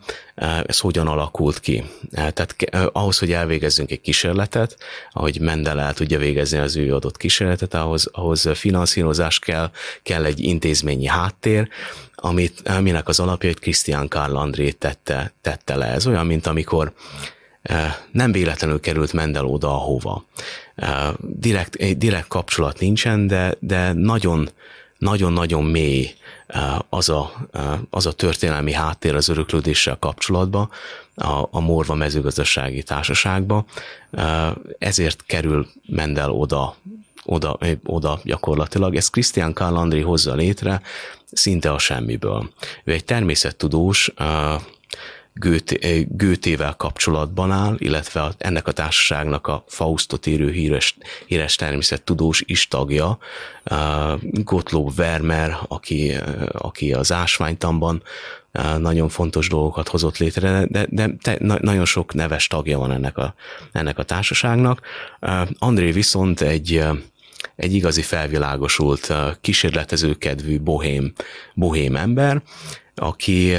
[0.65, 1.83] Ez hogyan alakult ki?
[2.11, 2.55] Tehát
[2.91, 4.77] ahhoz, hogy elvégezzünk egy kísérletet,
[5.11, 9.71] ahogy Mendel el tudja végezni az ő adott kísérletet, ahhoz, ahhoz finanszírozás kell,
[10.03, 11.69] kell egy intézményi háttér,
[12.15, 15.85] amit, aminek az alapjait Christian Karl André tette, tette le.
[15.85, 16.93] Ez olyan, mint amikor
[18.11, 20.25] nem véletlenül került Mendel oda, ahova.
[21.19, 24.49] Direkt, direkt kapcsolat nincsen, de, de nagyon,
[24.97, 26.11] nagyon-nagyon mély
[26.89, 27.31] az a,
[27.89, 30.69] az a történelmi háttér az öröklődéssel kapcsolatban,
[31.15, 33.65] a, a Morva mezőgazdasági társaságba.
[34.77, 36.75] Ezért kerül Mendel oda,
[37.25, 38.95] oda, oda gyakorlatilag.
[38.95, 40.81] Ezt Christian Karl André hozza létre
[41.31, 42.49] szinte a semmiből.
[42.83, 44.13] Ő egy természettudós,
[46.09, 53.17] Gőtével kapcsolatban áll, illetve ennek a társaságnak a Faustot írő híres, híres természettudós is tagja,
[54.21, 56.13] Gottlob Wermer, aki,
[56.51, 58.03] aki az ásványtamban
[58.77, 63.35] nagyon fontos dolgokat hozott létre, de, de te, nagyon sok neves tagja van ennek a,
[63.71, 64.81] ennek a társaságnak.
[65.59, 66.83] André viszont egy,
[67.55, 71.13] egy igazi felvilágosult, kísérletezőkedvű bohém,
[71.53, 72.41] bohém ember,
[72.99, 73.55] aki,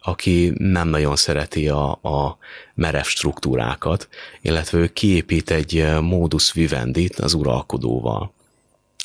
[0.00, 2.38] aki nem nagyon szereti a, a
[2.74, 4.08] merev struktúrákat,
[4.40, 8.32] illetve ő kiépít egy modus vivendit az uralkodóval.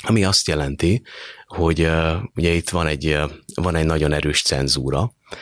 [0.04, 1.02] Ami azt jelenti,
[1.48, 1.90] hogy
[2.36, 3.18] ugye itt van egy,
[3.56, 5.38] van egy nagyon erős cenzúra, Eh,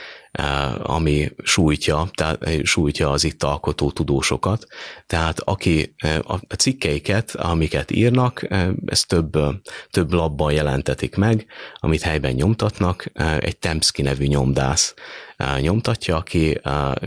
[0.84, 4.66] ami sújtja, tehát eh, sújtja az itt alkotó tudósokat.
[5.08, 8.48] Tehát aki eh, a cikkeiket, amiket írnak,
[8.86, 9.38] ezt több,
[9.90, 13.12] több labban jelentetik meg, amit helyben nyomtatnak.
[13.40, 14.94] Egy Temski nevű nyomdász
[15.60, 16.62] nyomtatja, aki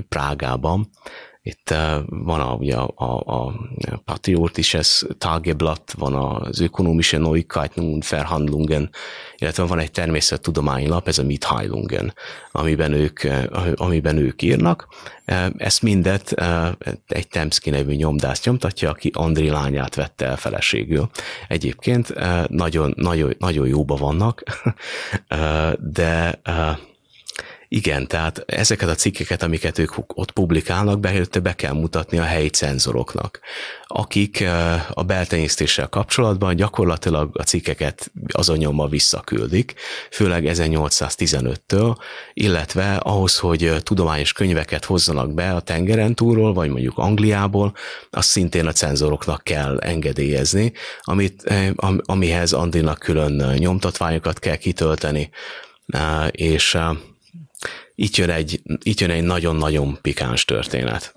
[0.08, 0.90] Prágában
[1.43, 3.53] itt uh, van a, ugye a, a, a
[4.05, 8.90] Patriotisches Tageblatt, van az Ökonomische Neuigkeiten und Verhandlungen,
[9.36, 12.14] illetve van egy természettudományi lap, ez a Mitteilungen,
[12.53, 13.20] amiben ők,
[13.74, 14.88] amiben ők írnak.
[15.57, 16.34] Ezt mindet
[17.07, 21.11] egy Temski nevű nyomdász nyomtatja, aki Andri lányát vette el feleségül.
[21.49, 22.14] Egyébként
[22.49, 24.43] nagyon, nagyon, nagyon jóba vannak,
[25.78, 26.40] de
[27.74, 32.48] igen, tehát ezeket a cikkeket, amiket ők ott publikálnak, be, be kell mutatni a helyi
[32.48, 33.40] cenzoroknak,
[33.86, 34.44] akik
[34.90, 39.74] a beltenyésztéssel kapcsolatban gyakorlatilag a cikkeket azon visszaküldik,
[40.10, 41.96] főleg 1815-től,
[42.32, 47.74] illetve ahhoz, hogy tudományos könyveket hozzanak be a tengeren túlról, vagy mondjuk Angliából,
[48.10, 51.52] azt szintén a cenzoroknak kell engedélyezni, amit,
[52.02, 55.30] amihez Andrinak külön nyomtatványokat kell kitölteni,
[56.30, 56.78] és
[58.03, 61.14] itt jön egy, itt jön egy nagyon-nagyon pikáns történet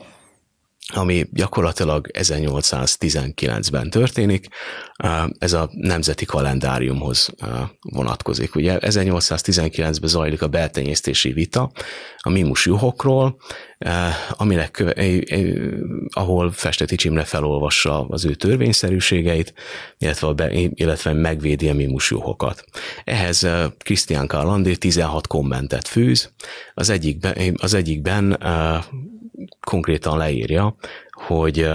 [0.93, 4.47] ami gyakorlatilag 1819-ben történik,
[5.37, 7.29] ez a nemzeti kalendáriumhoz
[7.81, 8.55] vonatkozik.
[8.55, 11.71] Ugye 1819-ben zajlik a beltenyésztési vita
[12.17, 13.37] a mimus juhokról,
[14.29, 14.83] aminek,
[16.09, 19.53] ahol Festeti Csimre felolvassa az ő törvényszerűségeit,
[19.97, 22.63] illetve, illetve megvédi a mimus juhokat.
[23.03, 26.31] Ehhez Christian Carlandi 16 kommentet fűz,
[26.73, 28.37] az egyikben, az egyikben
[29.59, 30.75] konkrétan leírja,
[31.11, 31.69] hogy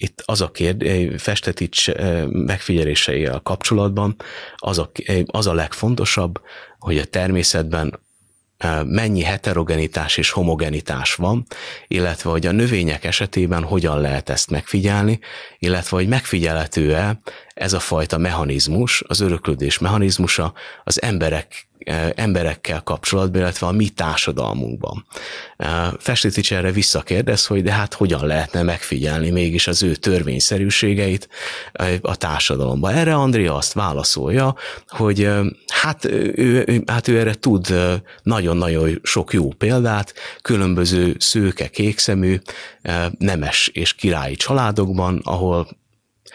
[0.00, 1.92] itt az a kérdés, Festetics
[2.28, 4.16] megfigyeléseivel kapcsolatban
[4.56, 4.90] az a,
[5.26, 6.40] az a legfontosabb,
[6.78, 8.00] hogy a természetben
[8.84, 11.46] mennyi heterogenitás és homogenitás van,
[11.88, 15.20] illetve hogy a növények esetében hogyan lehet ezt megfigyelni,
[15.58, 17.20] illetve hogy megfigyelhető-e
[17.58, 20.52] ez a fajta mechanizmus, az öröklődés mechanizmusa
[20.84, 21.68] az emberek
[22.14, 25.06] emberekkel kapcsolatban, illetve a mi társadalmunkban.
[25.98, 31.28] Festétics erre visszakérdez, hogy de hát hogyan lehetne megfigyelni mégis az ő törvényszerűségeit
[32.02, 32.94] a társadalomban.
[32.94, 34.54] Erre Andrea azt válaszolja,
[34.86, 35.28] hogy
[35.66, 37.74] hát ő, hát ő erre tud
[38.22, 42.38] nagyon-nagyon sok jó példát, különböző szőke, kékszemű,
[43.18, 45.68] nemes és királyi családokban, ahol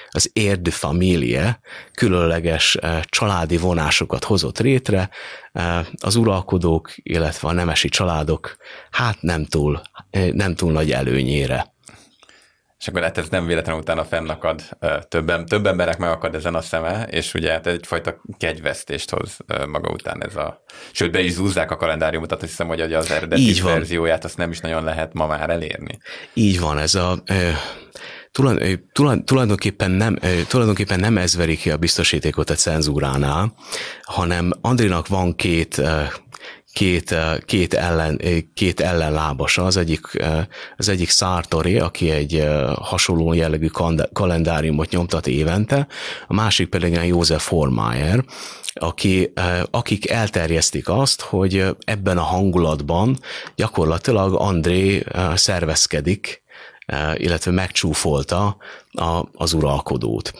[0.10, 1.60] az érde familie
[1.94, 5.10] különleges családi vonásokat hozott rétre,
[6.00, 8.56] az uralkodók, illetve a nemesi családok
[8.92, 9.82] hát nem túl,
[10.32, 11.72] nem túl nagy előnyére.
[12.80, 14.62] És akkor hát ez nem véletlenül utána fennakad,
[15.08, 19.38] több, több emberek megakad ezen a szeme, és ugye hát egyfajta kegyvesztést hoz
[19.68, 20.64] maga után ez a...
[20.92, 23.74] Sőt, be is zúzzák a kalendáriumot, tehát hiszem, hogy az eredeti Így van.
[23.74, 25.98] verzióját azt nem is nagyon lehet ma már elérni.
[26.34, 27.24] Így van, ez a...
[29.24, 33.54] Tulajdonképpen nem, tulajdonképpen nem ez veri ki a biztosítékot a cenzúránál,
[34.02, 35.82] hanem Andrinak van két
[36.74, 37.16] két,
[37.46, 38.22] két, ellen,
[38.54, 39.64] két ellenlábasa.
[39.64, 40.24] Az egyik,
[40.78, 43.68] az egyik Sartori, aki egy hasonló jellegű
[44.14, 45.88] kalendáriumot nyomtat évente,
[46.28, 48.24] a másik pedig a József Formeyer,
[48.74, 49.34] aki,
[49.72, 53.20] akik elterjesztik azt, hogy ebben a hangulatban
[53.56, 55.04] gyakorlatilag André
[55.36, 56.43] szervezkedik,
[57.16, 58.58] illetve megcsúfolta
[59.34, 60.34] az uralkodót.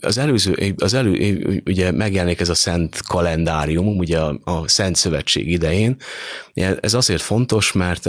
[0.00, 5.50] Az előző, az elő, ugye megjelenik ez a Szent Kalendárium, ugye a, a Szent Szövetség
[5.50, 5.96] idején.
[6.80, 8.06] Ez azért fontos, mert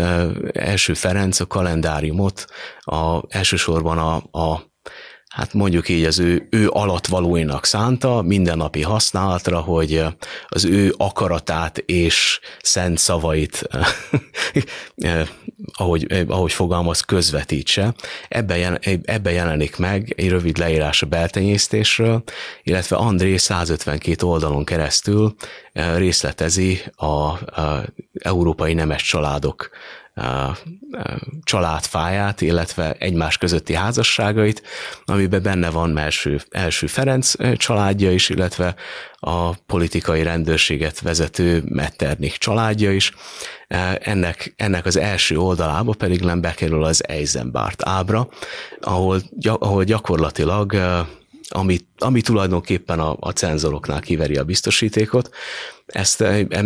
[0.54, 2.46] első Ferenc a kalendáriumot
[2.80, 4.69] a, elsősorban a, a
[5.30, 10.04] hát mondjuk így az ő, ő alatvalóinak szánta mindennapi használatra, hogy
[10.48, 13.68] az ő akaratát és szent szavait,
[15.74, 17.94] ahogy, ahogy fogalmaz, közvetítse.
[18.28, 22.24] Ebben, ebben jelenik meg egy rövid leírás a beltenyésztésről,
[22.64, 25.36] illetve André 152 oldalon keresztül
[25.74, 29.70] részletezi a, a európai nemes családok
[31.44, 34.62] családfáját, illetve egymás közötti házasságait,
[35.06, 38.76] amiben benne van első, első Ferenc családja is, illetve
[39.20, 43.14] a politikai rendőrséget vezető Metternich családja is.
[44.00, 48.28] Ennek, ennek az első oldalába pedig nem bekerül az Eisenbart ábra,
[48.80, 50.76] ahol, ahol gyakorlatilag
[51.50, 55.30] ami, ami tulajdonképpen a, a cenzoroknál kiveri a biztosítékot.
[55.86, 56.22] Ezt,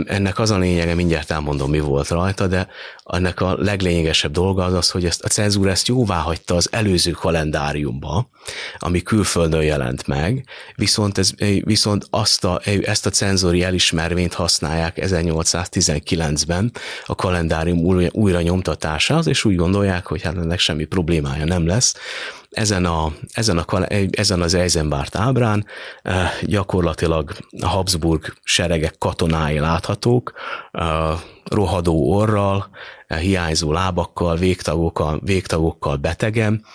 [0.05, 2.67] ennek az a lényege, mindjárt elmondom, mi volt rajta, de
[3.05, 7.11] ennek a leglényegesebb dolga az az, hogy ezt, a cenzúra ezt jóvá hagyta az előző
[7.11, 8.29] kalendáriumba,
[8.77, 16.71] ami külföldön jelent meg, viszont, ez, viszont azt a, ezt a cenzori elismervényt használják 1819-ben
[17.05, 21.93] a kalendárium újra, újra nyomtatásához, és úgy gondolják, hogy hát ennek semmi problémája nem lesz,
[22.53, 25.65] ezen, a, ezen, a, ezen az Eisenbart ábrán
[26.01, 27.31] eh, gyakorlatilag
[27.61, 30.33] a Habsburg seregek katonái láthatók,
[30.71, 32.69] eh, rohadó orral,
[33.07, 36.65] eh, hiányzó lábakkal, végtagokkal, végtagokkal betegen,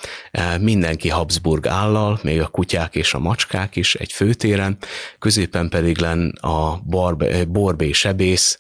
[0.61, 4.77] mindenki Habsburg állal, még a kutyák és a macskák is egy főtéren,
[5.19, 8.59] középen pedig len a Barbe, Borbé sebész,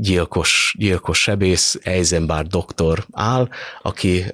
[0.00, 3.48] gyilkos, gyilkos sebész Eisenbart doktor áll,
[3.82, 4.24] aki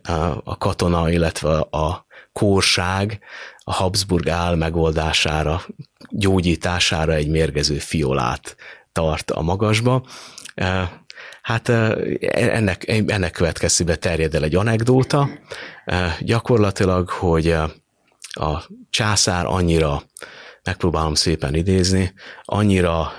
[0.44, 3.20] a katona, illetve a kórság
[3.64, 5.62] a Habsburg áll megoldására,
[6.08, 8.56] gyógyítására egy mérgező fiolát
[8.92, 10.04] tart a magasba.
[11.42, 11.68] Hát
[12.18, 15.28] ennek, ennek következtében terjed el egy anekdóta,
[16.20, 17.50] gyakorlatilag, hogy
[18.30, 20.02] a császár annyira,
[20.62, 22.12] megpróbálom szépen idézni,
[22.42, 23.12] annyira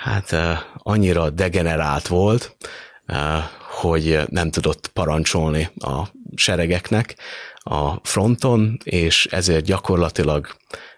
[0.00, 0.36] hát
[0.76, 2.56] annyira degenerált volt,
[3.80, 6.02] hogy nem tudott parancsolni a
[6.34, 7.16] seregeknek
[7.56, 10.56] a fronton, és ezért gyakorlatilag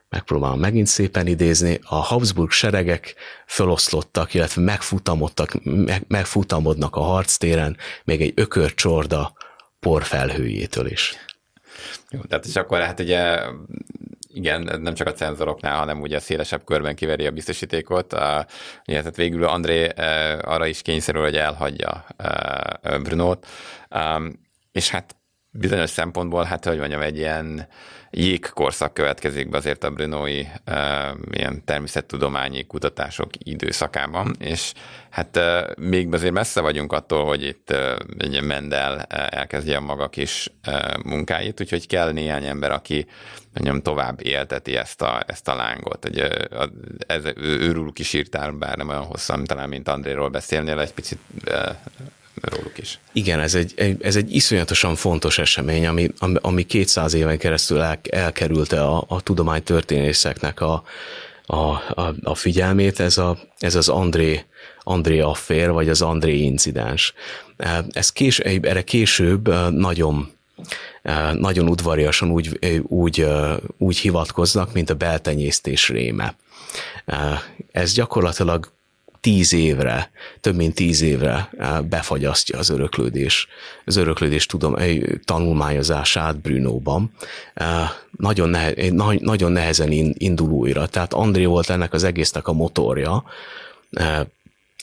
[0.09, 3.15] megpróbálom megint szépen idézni, a Habsburg seregek
[3.47, 9.33] feloszlottak, illetve megfutamodtak, meg, megfutamodnak a harctéren, még egy ökörcsorda
[9.81, 11.15] porfelhőjétől is.
[12.11, 13.39] Jó, tehát és akkor hát ugye
[14.35, 18.13] igen, nem csak a cenzoroknál, hanem ugye szélesebb körben kiveri a biztosítékot.
[18.87, 23.47] Ugye, tehát végül André e, arra is kényszerül, hogy elhagyja e, Brunót,
[23.91, 24.41] um,
[24.73, 25.17] és hát
[25.51, 27.69] bizonyos szempontból, hát hogy mondjam, egy ilyen
[28.15, 34.73] jégkorszak következik be azért a Brunói e, ilyen természettudományi kutatások időszakában, és
[35.11, 40.09] hát e, még azért messze vagyunk attól, hogy itt e, egy Mendel elkezdje a maga
[40.09, 40.49] kis
[41.05, 43.07] munkáit, úgyhogy kell néhány ember, aki
[43.55, 46.05] mondjam, tovább élteti ezt a, ezt a lángot.
[46.05, 46.19] Egy,
[47.07, 51.19] ez, őrülük is írtál, bár nem olyan hosszan, talán mint Andréról beszélnél, egy picit
[52.41, 52.99] róluk is.
[53.13, 56.11] Igen, ez egy, ez egy iszonyatosan fontos esemény, ami,
[56.41, 60.83] ami 200 éven keresztül el, elkerülte a, a tudománytörténészeknek a,
[61.47, 64.45] a, a, a figyelmét, ez, a, ez az André,
[64.81, 67.15] André affér, vagy az André incidens.
[67.91, 70.33] Ez kés, erre később nagyon
[71.33, 73.27] nagyon udvariasan úgy, úgy,
[73.79, 76.37] úgy hivatkoznak, mint a beltenyésztés réme.
[77.73, 78.72] Ez gyakorlatilag
[79.23, 80.11] tíz évre,
[80.41, 81.51] több mint tíz évre
[81.89, 83.49] befagyasztja az öröklődés,
[83.85, 84.77] az öröklődés tudom,
[85.25, 87.13] tanulmányozását Brunóban.
[88.11, 88.75] Nagyon, nehe,
[89.21, 90.87] nagyon nehezen indul újra.
[90.87, 93.25] Tehát André volt ennek az egésznek a motorja,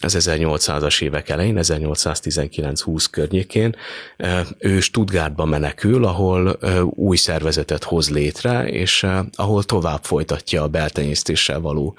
[0.01, 3.75] az 1800-as évek elején, 1819-20 környékén,
[4.57, 11.97] ő Stuttgartba menekül, ahol új szervezetet hoz létre, és ahol tovább folytatja a beltenyésztéssel való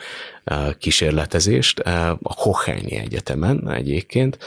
[0.78, 1.78] kísérletezést
[2.22, 4.38] a Kocheni Egyetemen egyébként.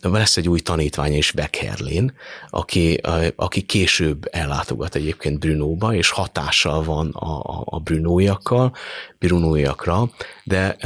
[0.00, 2.12] Lesz egy új tanítvány is Beckerlin,
[2.50, 3.00] aki,
[3.36, 8.76] aki később ellátogat egyébként Brunóba, és hatással van a, a Brunóiakkal,
[9.18, 10.10] Brunóiakra,
[10.44, 10.76] de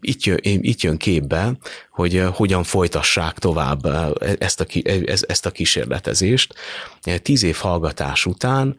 [0.00, 1.52] itt jön, itt jön képbe,
[1.90, 3.86] hogy hogyan folytassák tovább
[4.38, 4.66] ezt a,
[5.26, 6.54] ezt a kísérletezést.
[7.22, 8.76] Tíz év hallgatás után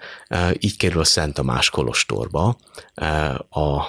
[0.59, 2.57] így kerül a Szent Tamás Kolostorba
[3.49, 3.83] a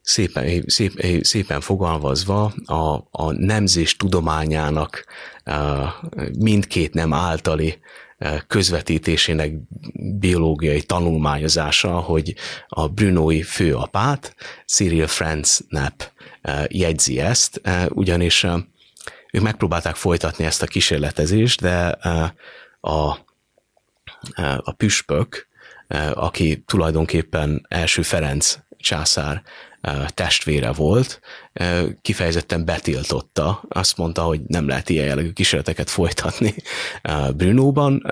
[0.00, 5.04] szépen, szép, szépen fogalmazva a, a nemzés tudományának
[6.38, 7.78] mindkét nem általi
[8.46, 9.52] közvetítésének
[10.18, 12.34] biológiai tanulmányozása, hogy
[12.68, 14.34] a Brunói főapát,
[14.66, 16.00] Cyril Franz Knapp
[16.68, 18.46] jegyzi ezt, ugyanis
[19.32, 21.98] ők megpróbálták folytatni ezt a kísérletezést, de
[22.80, 23.18] a,
[24.56, 25.48] a püspök,
[26.12, 29.42] aki tulajdonképpen első Ferenc császár
[30.08, 31.20] testvére volt,
[32.02, 36.54] kifejezetten betiltotta, azt mondta, hogy nem lehet ilyen jellegű kísérleteket folytatni
[37.36, 38.02] Brunóban.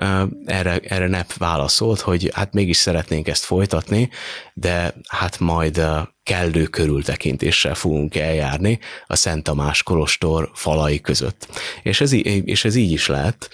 [0.45, 4.09] Erre, erre NEP válaszolt, hogy hát mégis szeretnénk ezt folytatni,
[4.53, 5.81] de hát majd
[6.23, 11.47] kellő körültekintéssel fogunk eljárni a Szent Tamás Kolostor falai között.
[11.83, 13.49] És ez, és ez így is lett.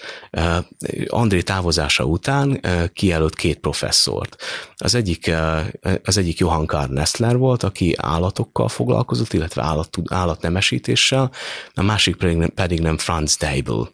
[1.06, 2.60] André távozása után
[2.92, 4.42] kijelölt két professzort.
[4.76, 5.30] Az egyik,
[6.04, 9.79] az egyik Johann Karl Nestler volt, aki állatokkal foglalkozott, illetve állat,
[10.10, 11.30] állatnemesítéssel,
[11.74, 13.88] a másik pedig, pedig nem Franz Deibel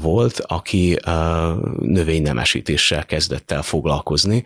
[0.00, 0.98] volt, aki
[1.78, 4.44] növénynemesítéssel kezdett el foglalkozni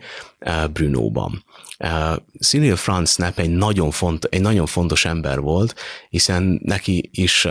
[0.73, 1.43] Brunóban.
[1.79, 5.75] Uh, Cyril Franz Knapp egy nagyon, font, egy nagyon fontos ember volt,
[6.09, 7.47] hiszen neki is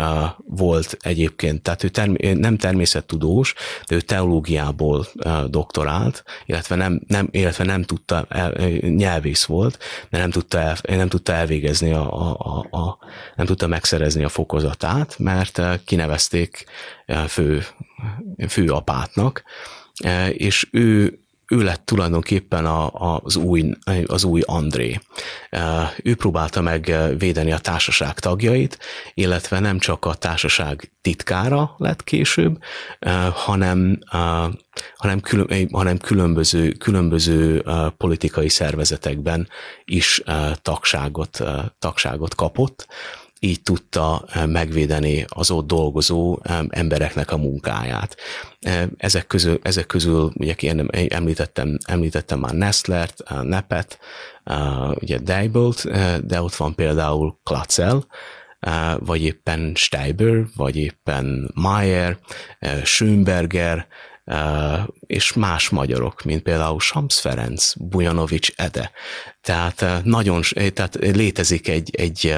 [0.46, 3.54] volt egyébként, tehát ő term- nem természettudós,
[3.86, 5.06] de ő teológiából
[5.46, 8.50] doktorált, illetve nem, nem, illetve nem tudta, el,
[8.80, 9.78] nyelvész volt,
[10.10, 12.93] de nem tudta, el, nem tudta elvégezni, a, a, a,
[13.36, 16.64] nem tudta megszerezni a fokozatát, mert uh, kinevezték
[17.06, 17.64] uh, fő,
[18.48, 19.42] fő apátnak,
[20.04, 21.18] uh, és ő
[21.48, 23.74] ő lett tulajdonképpen a, a, az, új,
[24.06, 25.00] az új André.
[26.02, 28.78] Ő próbálta meg védeni a társaság tagjait,
[29.14, 32.58] illetve nem csak a társaság titkára lett később,
[33.32, 33.98] hanem,
[34.96, 37.64] hanem, külön, hanem különböző, különböző
[37.96, 39.48] politikai szervezetekben
[39.84, 40.22] is
[40.62, 41.40] tagságot,
[41.78, 42.86] tagságot kapott
[43.44, 46.38] így tudta megvédeni az ott dolgozó
[46.68, 48.16] embereknek a munkáját.
[48.96, 50.54] Ezek közül, ezek közül ugye
[51.08, 53.98] említettem, említettem már Nestlert, Nepet,
[54.94, 55.84] ugye Deibolt,
[56.26, 58.06] de ott van például Klatzel,
[58.98, 62.18] vagy éppen Steiber, vagy éppen Mayer,
[62.84, 63.86] Schönberger,
[65.06, 68.90] és más magyarok, mint például Sams Ferenc, Bujanovics Ede.
[69.40, 72.34] Tehát nagyon, tehát létezik egy, egy,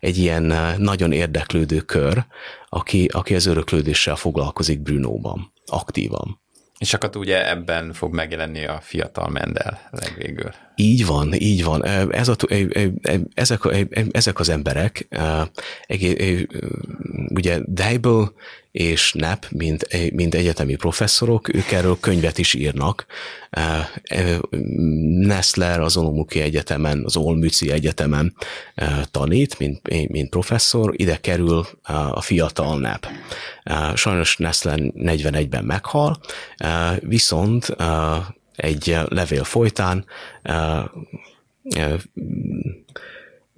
[0.00, 2.24] egy ilyen nagyon érdeklődő kör,
[2.68, 6.40] aki, aki az öröklődéssel foglalkozik Brunóban, aktívan.
[6.78, 10.50] És akkor ugye ebben fog megjelenni a fiatal Mendel legvégül.
[10.80, 11.84] Így van, így van.
[12.10, 12.36] Ez a,
[13.34, 13.60] ezek,
[14.10, 15.08] ezek az emberek,
[17.34, 18.32] ugye Deibel
[18.72, 23.06] és Nepp, mint, mint egyetemi professzorok, ők erről könyvet is írnak.
[25.20, 28.34] Nestler az Olomouci Egyetemen, az Olmüci Egyetemen
[29.10, 31.66] tanít, mint, mint professzor, ide kerül
[32.12, 33.04] a fiatal Nepp.
[33.94, 36.20] Sajnos Nestler 41-ben meghal,
[37.00, 37.76] viszont
[38.60, 40.04] egy levél folytán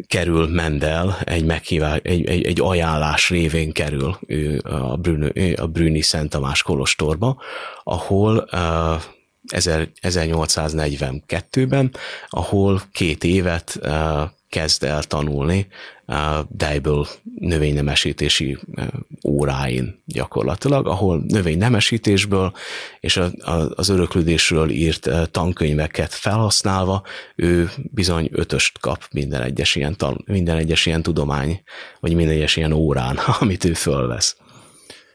[0.06, 6.00] kerül Mendel, egy, meghívás, egy, egy, egy ajánlás révén kerül ő a, Brüni, a Brüni
[6.00, 7.40] Szent Tamás Kolostorba,
[7.84, 9.02] ahol uh,
[9.48, 11.94] 1842-ben,
[12.28, 13.80] ahol két évet
[14.48, 15.66] kezd el tanulni
[16.48, 17.06] Deibel
[17.38, 18.58] növénynemesítési
[19.24, 22.52] óráin gyakorlatilag, ahol növénynemesítésből
[23.00, 23.20] és
[23.74, 27.02] az öröklődésről írt tankönyveket felhasználva
[27.36, 31.62] ő bizony ötöst kap minden egyes ilyen, tan, minden egyes ilyen tudomány,
[32.00, 34.36] vagy minden egyes ilyen órán, amit ő fölvesz.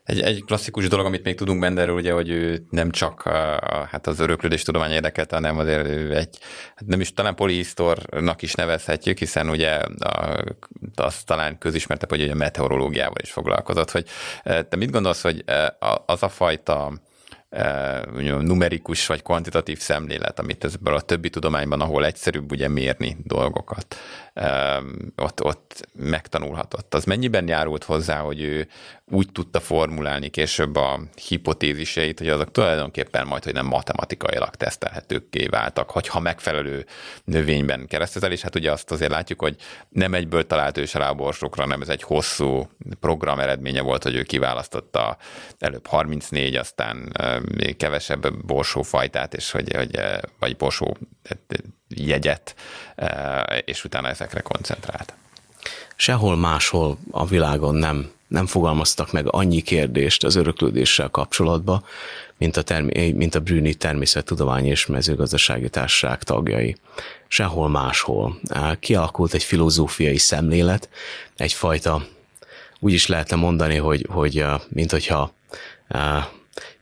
[0.07, 4.07] Egy, egy klasszikus dolog, amit még tudunk Benderről, ugye, hogy ő nem csak a, hát
[4.07, 6.37] az öröklődés tudomány érdekelte, hanem azért egy,
[6.75, 10.43] hát nem is talán polihisztornak is nevezhetjük, hiszen ugye a,
[10.95, 14.05] az talán közismertebb, hogy ugye meteorológiával is foglalkozott, hogy
[14.43, 15.43] te mit gondolsz, hogy
[16.05, 16.91] az a fajta
[18.39, 23.95] numerikus vagy kvantitatív szemlélet, amit ebből a többi tudományban, ahol egyszerűbb ugye mérni dolgokat,
[25.15, 26.93] ott, ott megtanulhatott.
[26.93, 28.67] Az mennyiben járult hozzá, hogy ő
[29.11, 35.91] úgy tudta formulálni később a hipotéziseit, hogy azok tulajdonképpen majd, hogy nem matematikailag tesztelhetőkké váltak,
[35.91, 36.85] hogyha megfelelő
[37.23, 39.55] növényben keresztezel, és hát ugye azt azért látjuk, hogy
[39.89, 44.03] nem egyből talált ő se rá a borsokra, nem ez egy hosszú program eredménye volt,
[44.03, 45.17] hogy ő kiválasztotta
[45.59, 47.11] előbb 34, aztán
[47.77, 49.99] kevesebb borsófajtát, és hogy, hogy
[50.39, 50.97] vagy borsó
[51.87, 52.55] jegyet,
[53.65, 55.13] és utána ezekre koncentrált.
[55.95, 61.83] Sehol máshol a világon nem, nem fogalmaztak meg annyi kérdést az öröklődéssel kapcsolatban,
[62.37, 66.75] mint a, termi- mint a Brüni Természettudományi és Mezőgazdasági Társaság tagjai.
[67.27, 68.39] Sehol máshol.
[68.79, 70.89] Kialakult egy filozófiai szemlélet,
[71.35, 72.05] egyfajta,
[72.79, 75.33] úgy is lehetne mondani, hogy, hogy mint hogyha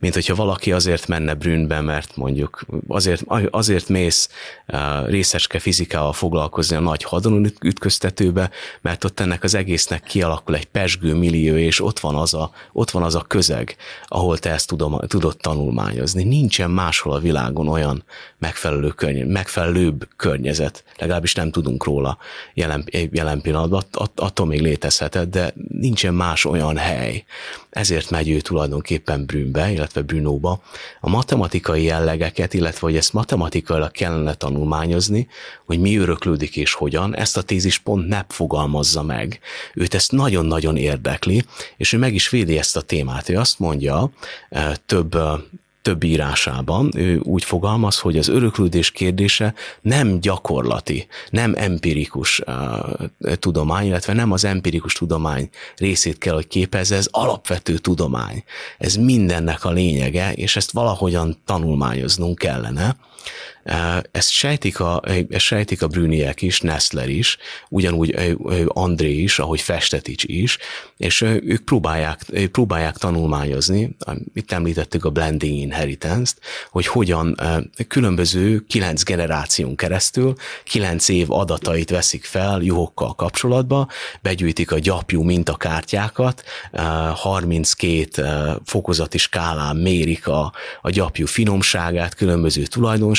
[0.06, 4.28] mint hogyha valaki azért menne brűnbe, mert mondjuk azért, azért mész
[4.68, 8.50] uh, részecske fizikával foglalkozni a nagy hadon ütköztetőbe,
[8.80, 12.90] mert ott ennek az egésznek kialakul egy pesgő millió, és ott van az a, ott
[12.90, 13.76] van az a közeg,
[14.06, 16.22] ahol te ezt tudom, tudod tanulmányozni.
[16.22, 18.04] Nincsen máshol a világon olyan
[18.38, 22.18] megfelelő környezet, megfelelőbb környezet, legalábbis nem tudunk róla
[22.54, 27.24] jelen, jelen pillanatban, att, attól még létezhetett, de nincsen más olyan hely.
[27.70, 30.62] Ezért megy ő tulajdonképpen Brünbe, illetve Brunóba
[31.00, 35.28] a matematikai jellegeket, illetve hogy ezt matematikailag kellene tanulmányozni,
[35.64, 39.40] hogy mi öröklődik és hogyan, ezt a tézis pont nem fogalmazza meg.
[39.74, 41.44] Őt ezt nagyon-nagyon érdekli,
[41.76, 43.28] és ő meg is védi ezt a témát.
[43.28, 44.10] Ő azt mondja
[44.48, 45.32] eh, több eh,
[45.86, 53.86] több írásában ő úgy fogalmaz, hogy az öröklődés kérdése nem gyakorlati, nem empirikus uh, tudomány,
[53.86, 58.44] illetve nem az empirikus tudomány részét kell, hogy képezze, ez alapvető tudomány.
[58.78, 62.96] Ez mindennek a lényege, és ezt valahogyan tanulmányoznunk kellene.
[64.10, 67.36] Ezt sejtik a, ezt sejtik a Brüniek is, Nestler is,
[67.68, 70.58] ugyanúgy André is, ahogy Festetics is,
[70.96, 72.20] és ők próbálják,
[72.52, 73.96] próbálják tanulmányozni,
[74.34, 76.38] itt említettük a blending inheritance-t,
[76.70, 77.36] hogy hogyan
[77.88, 83.88] különböző kilenc generáción keresztül, kilenc év adatait veszik fel juhokkal kapcsolatba,
[84.22, 86.42] begyűjtik a gyapjú mintakártyákat,
[87.14, 88.22] 32
[88.64, 90.52] fokozati skálán mérik a,
[90.82, 92.64] a gyapjú finomságát, különböző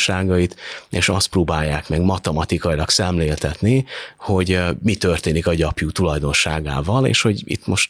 [0.05, 0.55] tulajdonságait,
[0.89, 3.85] és azt próbálják meg matematikailag szemléltetni,
[4.17, 7.89] hogy mi történik a gyapjú tulajdonságával, és hogy itt most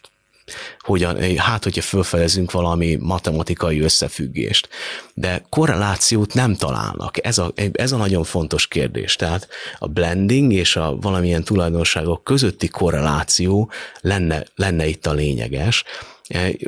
[0.79, 4.69] hogyan, hát hogyha felfedezünk valami matematikai összefüggést.
[5.13, 7.25] De korrelációt nem találnak.
[7.25, 9.15] Ez a, ez a nagyon fontos kérdés.
[9.15, 9.47] Tehát
[9.79, 15.83] a blending és a valamilyen tulajdonságok közötti korreláció lenne, lenne itt a lényeges,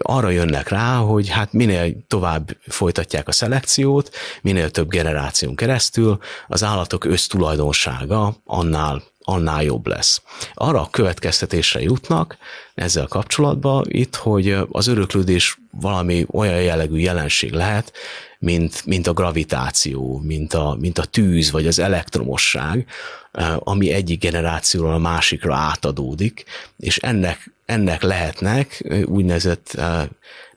[0.02, 6.64] arra jönnek rá, hogy hát minél tovább folytatják a szelekciót, minél több generáción keresztül, az
[6.64, 10.22] állatok össztulajdonsága annál annál jobb lesz.
[10.54, 12.38] Arra a következtetésre jutnak
[12.76, 17.94] ezzel kapcsolatban itt, hogy az öröklődés valami olyan jellegű jelenség lehet,
[18.40, 22.88] mint, mint a gravitáció, mint a, mint a tűz, vagy az elektromosság,
[23.32, 26.46] e, ami egyik generációról a másikra átadódik,
[26.78, 29.82] és ennek ennek lehetnek úgynevezett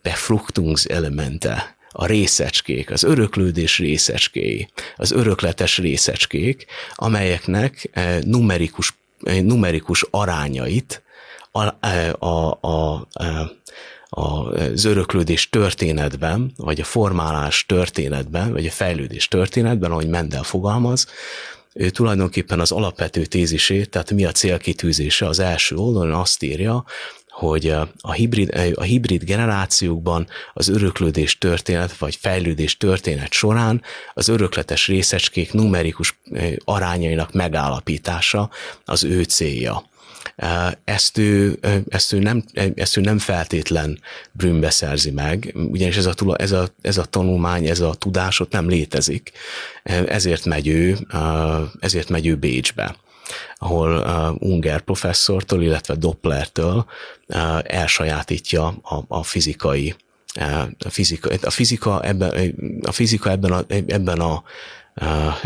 [0.02, 7.90] befruchtungselemente, a részecskék, az öröklődés részecskéi, az örökletes részecskék, amelyeknek
[8.20, 8.94] numerikus,
[9.42, 11.02] numerikus arányait
[11.50, 13.08] a, a, a
[14.14, 21.06] az öröklődés történetben, vagy a formálás történetben, vagy a fejlődés történetben, ahogy Mendel fogalmaz,
[21.74, 26.84] ő tulajdonképpen az alapvető tézisét, tehát mi a célkitűzése az első oldalon azt írja,
[27.28, 33.82] hogy a hibrid, a hibrid generációkban az öröklődés történet vagy fejlődés történet során
[34.14, 36.18] az örökletes részecskék numerikus
[36.64, 38.50] arányainak megállapítása
[38.84, 39.90] az ő célja.
[40.84, 41.58] Ezt ő,
[41.88, 42.44] ezt ő, nem,
[42.74, 44.00] ezt ő nem feltétlen
[44.32, 48.52] brünnbe szerzi meg, ugyanis ez a, ez, a, ez a tanulmány, ez a tudás ott
[48.52, 49.32] nem létezik.
[50.06, 50.98] Ezért megy ő,
[51.80, 52.96] ezért megy ő Bécsbe
[53.56, 56.86] ahol uh, Unger professzortól, illetve Dopplertől
[57.62, 59.94] elsajátítja a, a fizikai
[60.84, 64.42] a fizika, a fizika ebben a, fizika ebben a, ebben a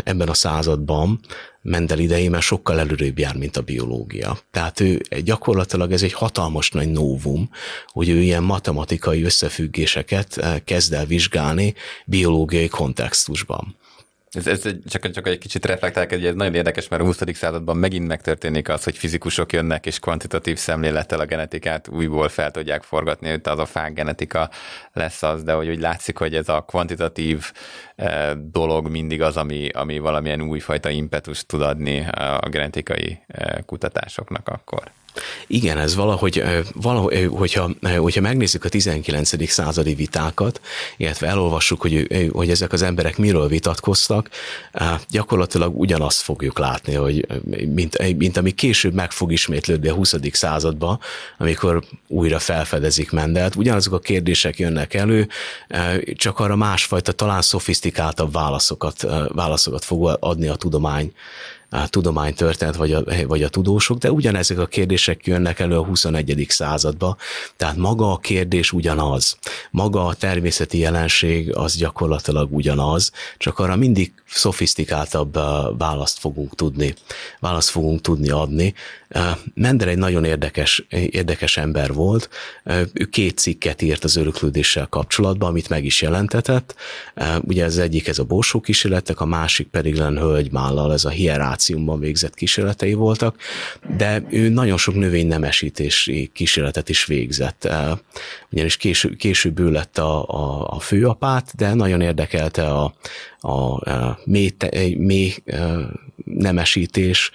[0.03, 1.19] ebben a században,
[1.61, 4.37] Mendel idejében sokkal előrébb jár, mint a biológia.
[4.51, 7.49] Tehát ő gyakorlatilag ez egy hatalmas nagy novum,
[7.87, 11.73] hogy ő ilyen matematikai összefüggéseket kezd el vizsgálni
[12.05, 13.75] biológiai kontextusban.
[14.31, 17.21] Ez, ez csak, csak egy kicsit reflektálok, hogy ez nagyon érdekes, mert a 20.
[17.33, 22.83] században megint megtörténik az, hogy fizikusok jönnek, és kvantitatív szemlélettel a genetikát újból fel tudják
[22.83, 24.49] forgatni, hogy az a fák genetika
[24.93, 27.51] lesz az, de hogy úgy látszik, hogy ez a kvantitatív
[27.95, 34.47] eh, dolog mindig az, ami, ami valamilyen újfajta impetus tud adni a genetikai eh, kutatásoknak
[34.47, 34.91] akkor.
[35.47, 36.43] Igen, ez valahogy,
[36.73, 39.49] valahogy hogyha, hogyha megnézzük a 19.
[39.49, 40.61] századi vitákat,
[40.97, 44.29] illetve elolvassuk, hogy, hogy ezek az emberek miről vitatkoztak,
[45.09, 47.27] gyakorlatilag ugyanazt fogjuk látni, hogy
[47.73, 50.15] mint, mint ami később meg fog ismétlődni a 20.
[50.31, 50.99] században,
[51.37, 55.27] amikor újra felfedezik Mendelt, ugyanazok a kérdések jönnek elő,
[56.15, 61.13] csak arra másfajta, talán szofisztikáltabb válaszokat, válaszokat fog adni a tudomány
[61.69, 66.45] a tudománytörténet vagy a, vagy a tudósok, de ugyanezek a kérdések jönnek elő a 21.
[66.49, 67.17] századba,
[67.55, 69.37] tehát maga a kérdés ugyanaz.
[69.71, 75.33] Maga a természeti jelenség az gyakorlatilag ugyanaz, csak arra mindig szofisztikáltabb
[75.77, 76.93] választ fogunk tudni,
[77.39, 78.73] választ fogunk tudni adni.
[79.53, 82.29] Mender egy nagyon érdekes, érdekes ember volt,
[82.93, 86.75] ő két cikket írt az öröklődéssel kapcsolatban, amit meg is jelentetett.
[87.41, 91.09] Ugye az egyik ez a borsó kísérletek, a másik pedig Len Hölgymállal, ez a
[91.57, 93.35] hieráciumban végzett kísérletei voltak,
[93.97, 97.69] de ő nagyon sok növénynemesítési kísérletet is végzett.
[98.51, 102.93] Ugyanis később, később ő lett a, a, a főapát, de nagyon érdekelte a,
[103.39, 104.55] a, a mély,
[104.97, 105.33] mély
[106.23, 107.31] nemesítés,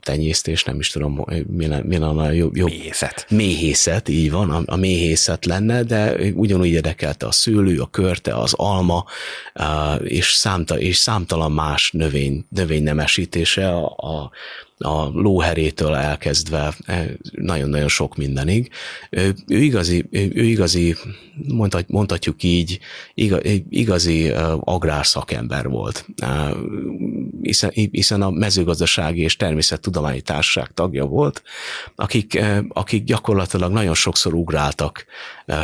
[0.00, 2.68] tenyésztés, nem is tudom, mi, mi lenne a jobb, jobb.
[2.68, 3.26] Méhészet.
[3.28, 8.52] Méhészet, így van, a, a méhészet lenne, de ugyanúgy érdekelte a szőlő, a körte, az
[8.52, 9.04] alma,
[10.04, 14.30] és, számta, és számtalan más növény, növénynemesítése a, a
[14.84, 16.74] a lóherétől elkezdve
[17.30, 18.70] nagyon-nagyon sok mindenig.
[19.10, 20.96] Ő, ő igazi, ő, igazi
[21.86, 22.78] mondhatjuk így,
[23.68, 26.06] igazi agrárszakember volt,
[27.42, 31.42] hiszen, hiszen a mezőgazdasági és természettudományi társaság tagja volt,
[31.96, 35.06] akik, akik gyakorlatilag nagyon sokszor ugráltak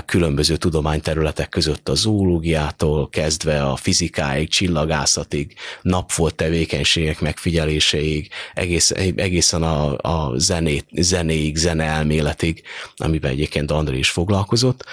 [0.05, 9.97] különböző tudományterületek között a zoológiától kezdve a fizikáig, csillagászatig, napfolt tevékenységek megfigyeléseig, egész, egészen a,
[9.99, 12.63] a zenét, zenéig, zeneelméletig,
[12.97, 14.85] amiben egyébként André is foglalkozott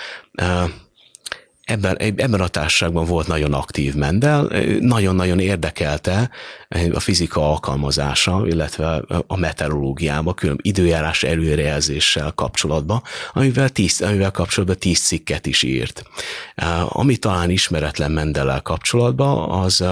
[1.64, 4.50] ebben, ebben a társaságban volt nagyon aktív Mendel,
[4.80, 6.30] nagyon-nagyon érdekelte
[6.94, 13.02] a fizika alkalmazása, illetve a meteorológiába, külön időjárás előrejelzéssel kapcsolatban,
[13.34, 16.04] amivel, tíz, amivel kapcsolatban tíz cikket is írt.
[16.88, 19.86] Ami talán ismeretlen Mendellel kapcsolatban, az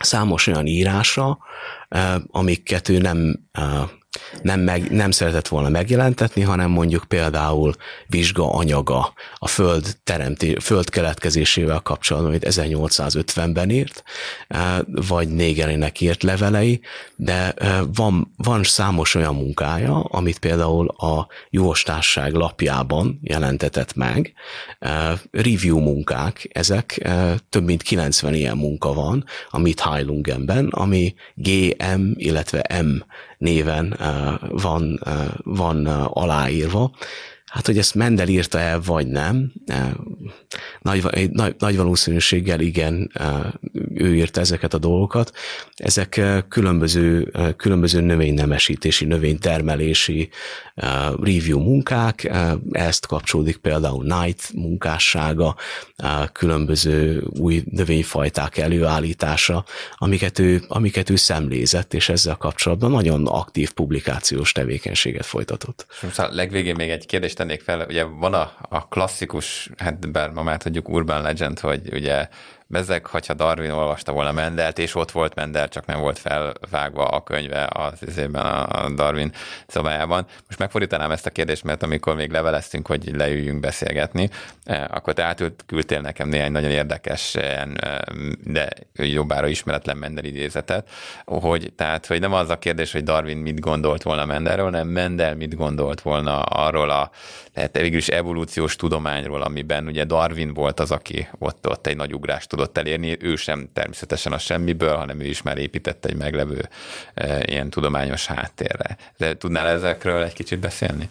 [0.00, 1.38] számos olyan írása,
[2.26, 3.48] amiket ő nem
[4.42, 7.74] nem, meg, nem szeretett volna megjelentetni, hanem mondjuk például
[8.06, 14.02] vizsga anyaga a föld, teremté, föld keletkezésével kapcsolatban, amit 1850-ben írt,
[14.48, 16.80] eh, vagy Négerének írt levelei,
[17.16, 24.32] de eh, van, van számos olyan munkája, amit például a Jóstárság lapjában jelentetett meg.
[24.78, 27.08] Eh, review munkák, ezek
[27.48, 33.02] több mint 90 ilyen munka van, amit Heilungenben, ami GM, illetve M
[33.44, 33.96] néven
[34.50, 35.00] van,
[35.44, 36.90] van aláírva.
[37.54, 39.52] Hát, hogy ezt Mendel írta el, vagy nem,
[40.80, 43.10] nagy, nagy, nagy valószínűséggel igen,
[43.94, 45.32] ő írta ezeket a dolgokat.
[45.74, 50.28] Ezek különböző, különböző növénynemesítési, növénytermelési
[51.20, 52.32] review munkák,
[52.72, 55.56] ezt kapcsolódik például Knight munkássága,
[56.32, 59.64] különböző új növényfajták előállítása,
[59.96, 65.86] amiket ő, amiket ő szemlézett, és ezzel kapcsolatban nagyon aktív publikációs tevékenységet folytatott.
[66.16, 70.42] A legvégén még egy kérdést tennék fel, ugye van a, a klasszikus, hát bár ma
[70.42, 72.28] már tudjuk urban legend, hogy ugye
[72.74, 77.22] Bezzeg, hogyha Darwin olvasta volna Mendelt, és ott volt Mendel, csak nem volt felvágva a
[77.22, 79.32] könyve az izében a Darwin
[79.66, 80.26] szobájában.
[80.46, 84.30] Most megfordítanám ezt a kérdést, mert amikor még leveleztünk, hogy leüljünk beszélgetni,
[84.64, 87.62] eh, akkor te átült, küldtél nekem néhány nagyon érdekes, eh,
[88.44, 90.88] de jobbára ismeretlen Mendel idézetet,
[91.24, 95.34] hogy, tehát, hogy nem az a kérdés, hogy Darwin mit gondolt volna Mendelről, hanem Mendel
[95.34, 97.10] mit gondolt volna arról a
[97.54, 102.14] tehát végül is evolúciós tudományról, amiben ugye Darwin volt az, aki ott, ott egy nagy
[102.14, 106.68] ugrást tudott elérni, ő sem természetesen a semmiből, hanem ő is már épített egy meglevő
[107.14, 108.96] e, ilyen tudományos háttérre.
[109.16, 111.08] De tudnál ezekről egy kicsit beszélni?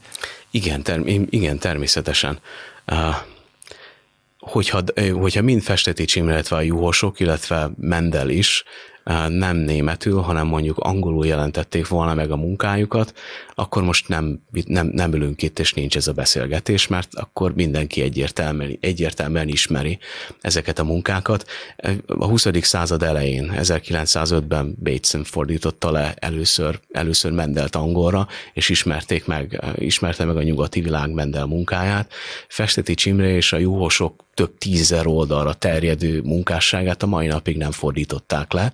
[0.51, 2.39] Igen, term- igen természetesen.
[2.87, 3.15] Uh,
[4.39, 4.81] hogyha,
[5.13, 8.63] hogyha mind Festeti Csimre, illetve a juhosok, illetve Mendel is
[9.27, 13.13] nem németül, hanem mondjuk angolul jelentették volna meg a munkájukat,
[13.55, 18.01] akkor most nem, nem, nem ülünk itt, és nincs ez a beszélgetés, mert akkor mindenki
[18.01, 19.99] egyértelműen, egyértelműen ismeri
[20.41, 21.45] ezeket a munkákat.
[22.07, 22.47] A 20.
[22.61, 30.37] század elején, 1905-ben Bateson fordította le először, először Mendelt angolra, és ismerték meg, ismerte meg
[30.37, 32.13] a nyugati világ Mendel munkáját.
[32.47, 38.53] Festeti Csimre és a juhosok több tízezer oldalra terjedő munkásságát a mai napig nem fordították
[38.53, 38.73] le.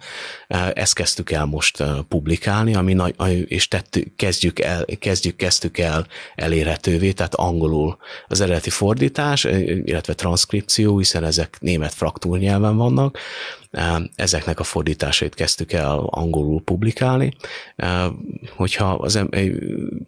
[0.74, 3.16] Ezt kezdtük el most publikálni, ami nagy,
[3.48, 7.98] és tettük, kezdjük el, kezdjük, kezdtük el elérhetővé, tehát angolul
[8.28, 9.44] az eredeti fordítás,
[9.84, 13.18] illetve transzkripció, hiszen ezek német fraktúrnyelven vannak,
[14.16, 17.34] ezeknek a fordításait kezdtük el angolul publikálni,
[18.56, 19.26] hogyha az,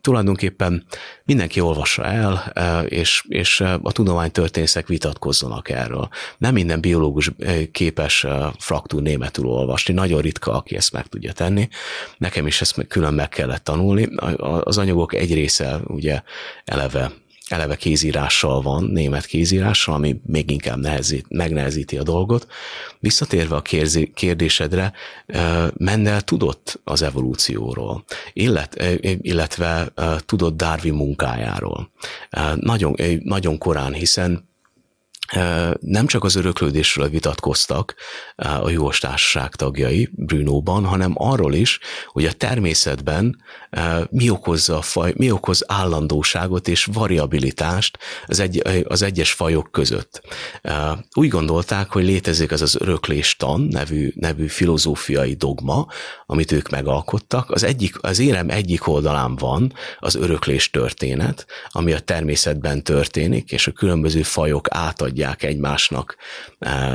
[0.02, 0.86] tulajdonképpen
[1.24, 2.54] mindenki olvassa el,
[2.88, 6.10] és, és a tudománytörténészek vitatkozzanak erről.
[6.38, 7.32] Nem minden biológus
[7.72, 8.26] képes
[8.58, 11.70] fraktúr németül olvasni, nagyon ritka, aki ezt meg tudja tenni.
[12.18, 14.10] Nekem is ezt külön meg kellett tanulni.
[14.64, 16.22] Az anyagok egy része ugye
[16.66, 17.12] eleve
[17.52, 22.48] eleve kézírással van, német kézírással, ami még inkább nehezít, megnehezíti a dolgot.
[23.00, 23.62] Visszatérve a
[24.14, 24.94] kérdésedre,
[25.78, 29.94] Mendel tudott az evolúcióról, illetve
[30.26, 31.92] tudott Darwin munkájáról.
[32.56, 34.50] Nagyon, nagyon korán, hiszen
[35.80, 37.96] nem csak az öröklődésről vitatkoztak
[38.36, 43.42] a Jós Társaság tagjai Brunóban, hanem arról is, hogy a természetben
[44.10, 50.22] mi, okozza a faj, mi okoz állandóságot és variabilitást az, egy, az egyes fajok között.
[51.14, 55.88] Úgy gondolták, hogy létezik az az örökléstan nevű, nevű filozófiai dogma,
[56.26, 57.52] amit ők megalkottak.
[57.52, 63.68] Az, egyik, az érem egyik oldalán van az öröklés történet, ami a természetben történik, és
[63.68, 66.16] a különböző fajok átadják adják egymásnak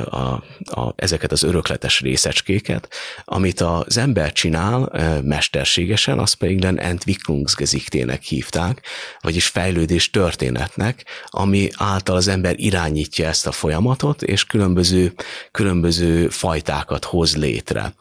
[0.04, 0.16] a,
[0.64, 2.88] a, ezeket az örökletes részecskéket,
[3.24, 4.90] amit az ember csinál
[5.24, 8.82] mesterségesen, azt pedig len Entwicklungsgeschichtének hívták,
[9.20, 15.14] vagyis fejlődés történetnek, ami által az ember irányítja ezt a folyamatot, és különböző,
[15.50, 17.94] különböző fajtákat hoz létre.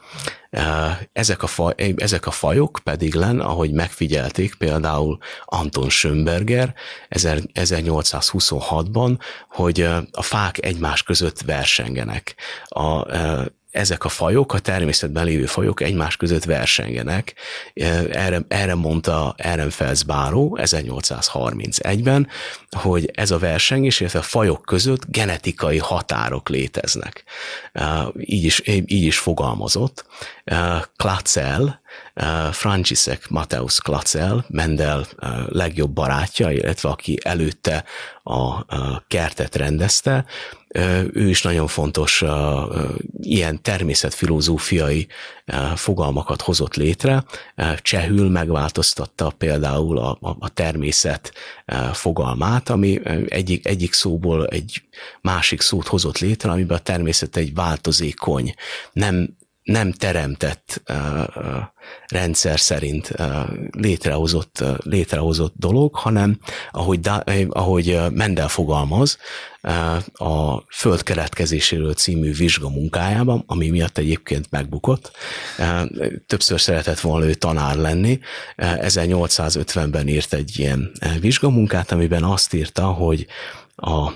[1.14, 6.74] Ezek a, faj, ezek a fajok pedig len, ahogy megfigyelték például Anton Schönberger
[7.10, 12.36] 1826-ban, hogy a fák egymás között versengenek.
[12.66, 13.16] A,
[13.76, 17.34] ezek a fajok, a természetben lévő fajok egymás között versengenek.
[17.74, 22.28] Erre, erre mondta Ehrenfels Báró 1831-ben,
[22.70, 27.24] hogy ez a versengés, illetve a fajok között genetikai határok léteznek.
[28.20, 30.06] Így is, így is fogalmazott.
[30.96, 31.82] Klatzel,
[32.52, 35.08] Franciszek Mateusz Klatzel, Mendel
[35.48, 37.84] legjobb barátja, illetve aki előtte
[38.24, 38.66] a
[39.08, 40.26] kertet rendezte,
[41.14, 42.24] ő is nagyon fontos
[43.22, 45.08] ilyen természetfilozófiai
[45.76, 47.24] fogalmakat hozott létre.
[47.82, 51.34] Csehül megváltoztatta például a, a természet
[51.94, 54.84] fogalmát, ami egyik, egyik szóból egy
[55.22, 58.54] másik szót hozott létre, amiben a természet egy változékony,
[58.94, 60.82] nem nem teremtett
[62.08, 63.12] rendszer szerint
[63.72, 66.40] létrehozott, létrehozott dolog, hanem
[66.72, 69.18] ahogy, da, ahogy Mendel fogalmaz,
[70.14, 75.12] a Föld keletkezéséről című vizsgamunkájában, ami miatt egyébként megbukott.
[76.28, 78.20] Többször szeretett volna ő tanár lenni.
[78.58, 83.26] 1850-ben írt egy ilyen vizsgamunkát, amiben azt írta, hogy
[83.76, 84.12] a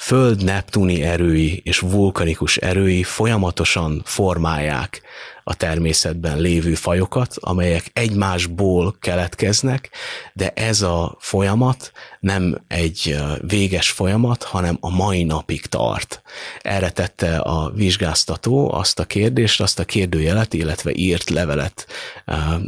[0.00, 5.02] föld neptuni erői és vulkanikus erői folyamatosan formálják
[5.50, 9.90] a természetben lévő fajokat, amelyek egymásból keletkeznek,
[10.32, 16.22] de ez a folyamat nem egy véges folyamat, hanem a mai napig tart.
[16.60, 21.86] Erre tette a vizsgáztató azt a kérdést, azt a kérdőjelet, illetve írt levelet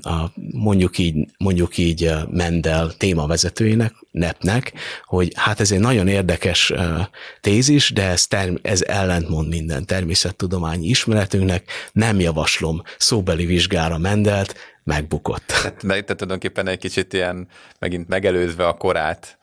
[0.01, 4.72] a, mondjuk így, mondjuk így Mendel témavezetőinek, Nepnek,
[5.05, 6.72] hogy hát ez egy nagyon érdekes
[7.41, 14.55] tézis, de ez, term- ez ellentmond minden természettudományi ismeretünknek, nem javaslom szóbeli vizsgára Mendelt,
[14.85, 15.45] megbukott.
[15.47, 17.49] Tehát, tehát tulajdonképpen egy kicsit ilyen
[17.79, 19.39] megint megelőzve a korát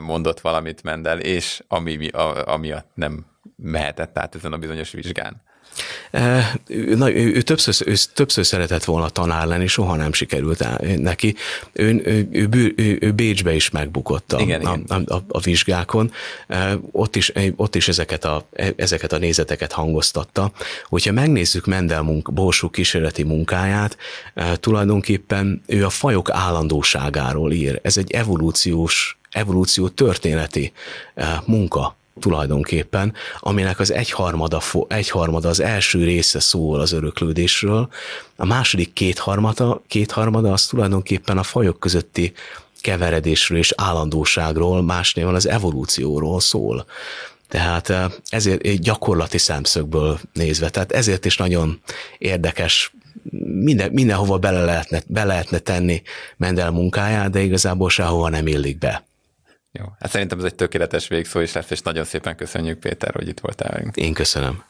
[0.00, 5.42] mondott valamit Mendel, és ami, a, amiatt nem mehetett át ezen a bizonyos vizsgán.
[6.96, 10.64] Na, ő, ő, többször, ő többször szeretett volna tanár lenni, soha nem sikerült
[10.98, 11.34] neki.
[11.72, 15.04] Ő, ő, ő, ő, ő Bécsbe is megbukott a, igen, a, igen.
[15.06, 16.12] A, a, a vizsgákon.
[16.90, 20.52] Ott is, ott is ezeket, a, ezeket a nézeteket hangoztatta.
[20.88, 23.96] Hogyha megnézzük Mendel munk, Borsuk kísérleti munkáját,
[24.54, 27.80] tulajdonképpen ő a fajok állandóságáról ír.
[27.82, 30.72] Ez egy evolúciós evolúció történeti
[31.44, 37.88] munka tulajdonképpen, aminek az egyharmada, egyharmada az első része szól az öröklődésről,
[38.36, 42.32] a második kétharmada, kétharmada az tulajdonképpen a fajok közötti
[42.80, 46.86] keveredésről és állandóságról, más néven az evolúcióról szól.
[47.48, 51.80] Tehát eh, ezért egy gyakorlati szemszögből nézve, tehát ezért is nagyon
[52.18, 52.92] érdekes
[53.40, 56.02] minden, mindenhova bele lehetne, be lehetne tenni
[56.36, 59.04] Mendel munkáját, de igazából sehova nem illik be.
[59.72, 63.28] Jó, hát szerintem ez egy tökéletes végszó is lesz, és nagyon szépen köszönjük Péter, hogy
[63.28, 63.96] itt voltál velünk.
[63.96, 64.62] Én köszönöm.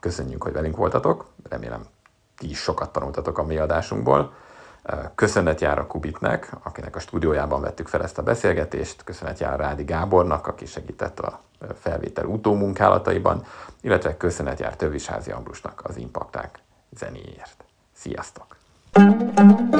[0.00, 1.26] Köszönjük, hogy velünk voltatok.
[1.48, 1.84] Remélem,
[2.36, 4.34] ti is sokat tanultatok a mi adásunkból.
[5.14, 9.84] Köszönet jár a Kubitnek, akinek a stúdiójában vettük fel ezt a beszélgetést, köszönet jár Rádi
[9.84, 11.40] Gábornak, aki segített a
[11.80, 13.44] felvétel utómunkálataiban,
[13.80, 16.58] illetve köszönet jár Tövisházi Ambrusnak az impakták
[16.90, 17.64] zenéért.
[17.92, 18.59] Sziasztok!
[18.96, 19.70] Música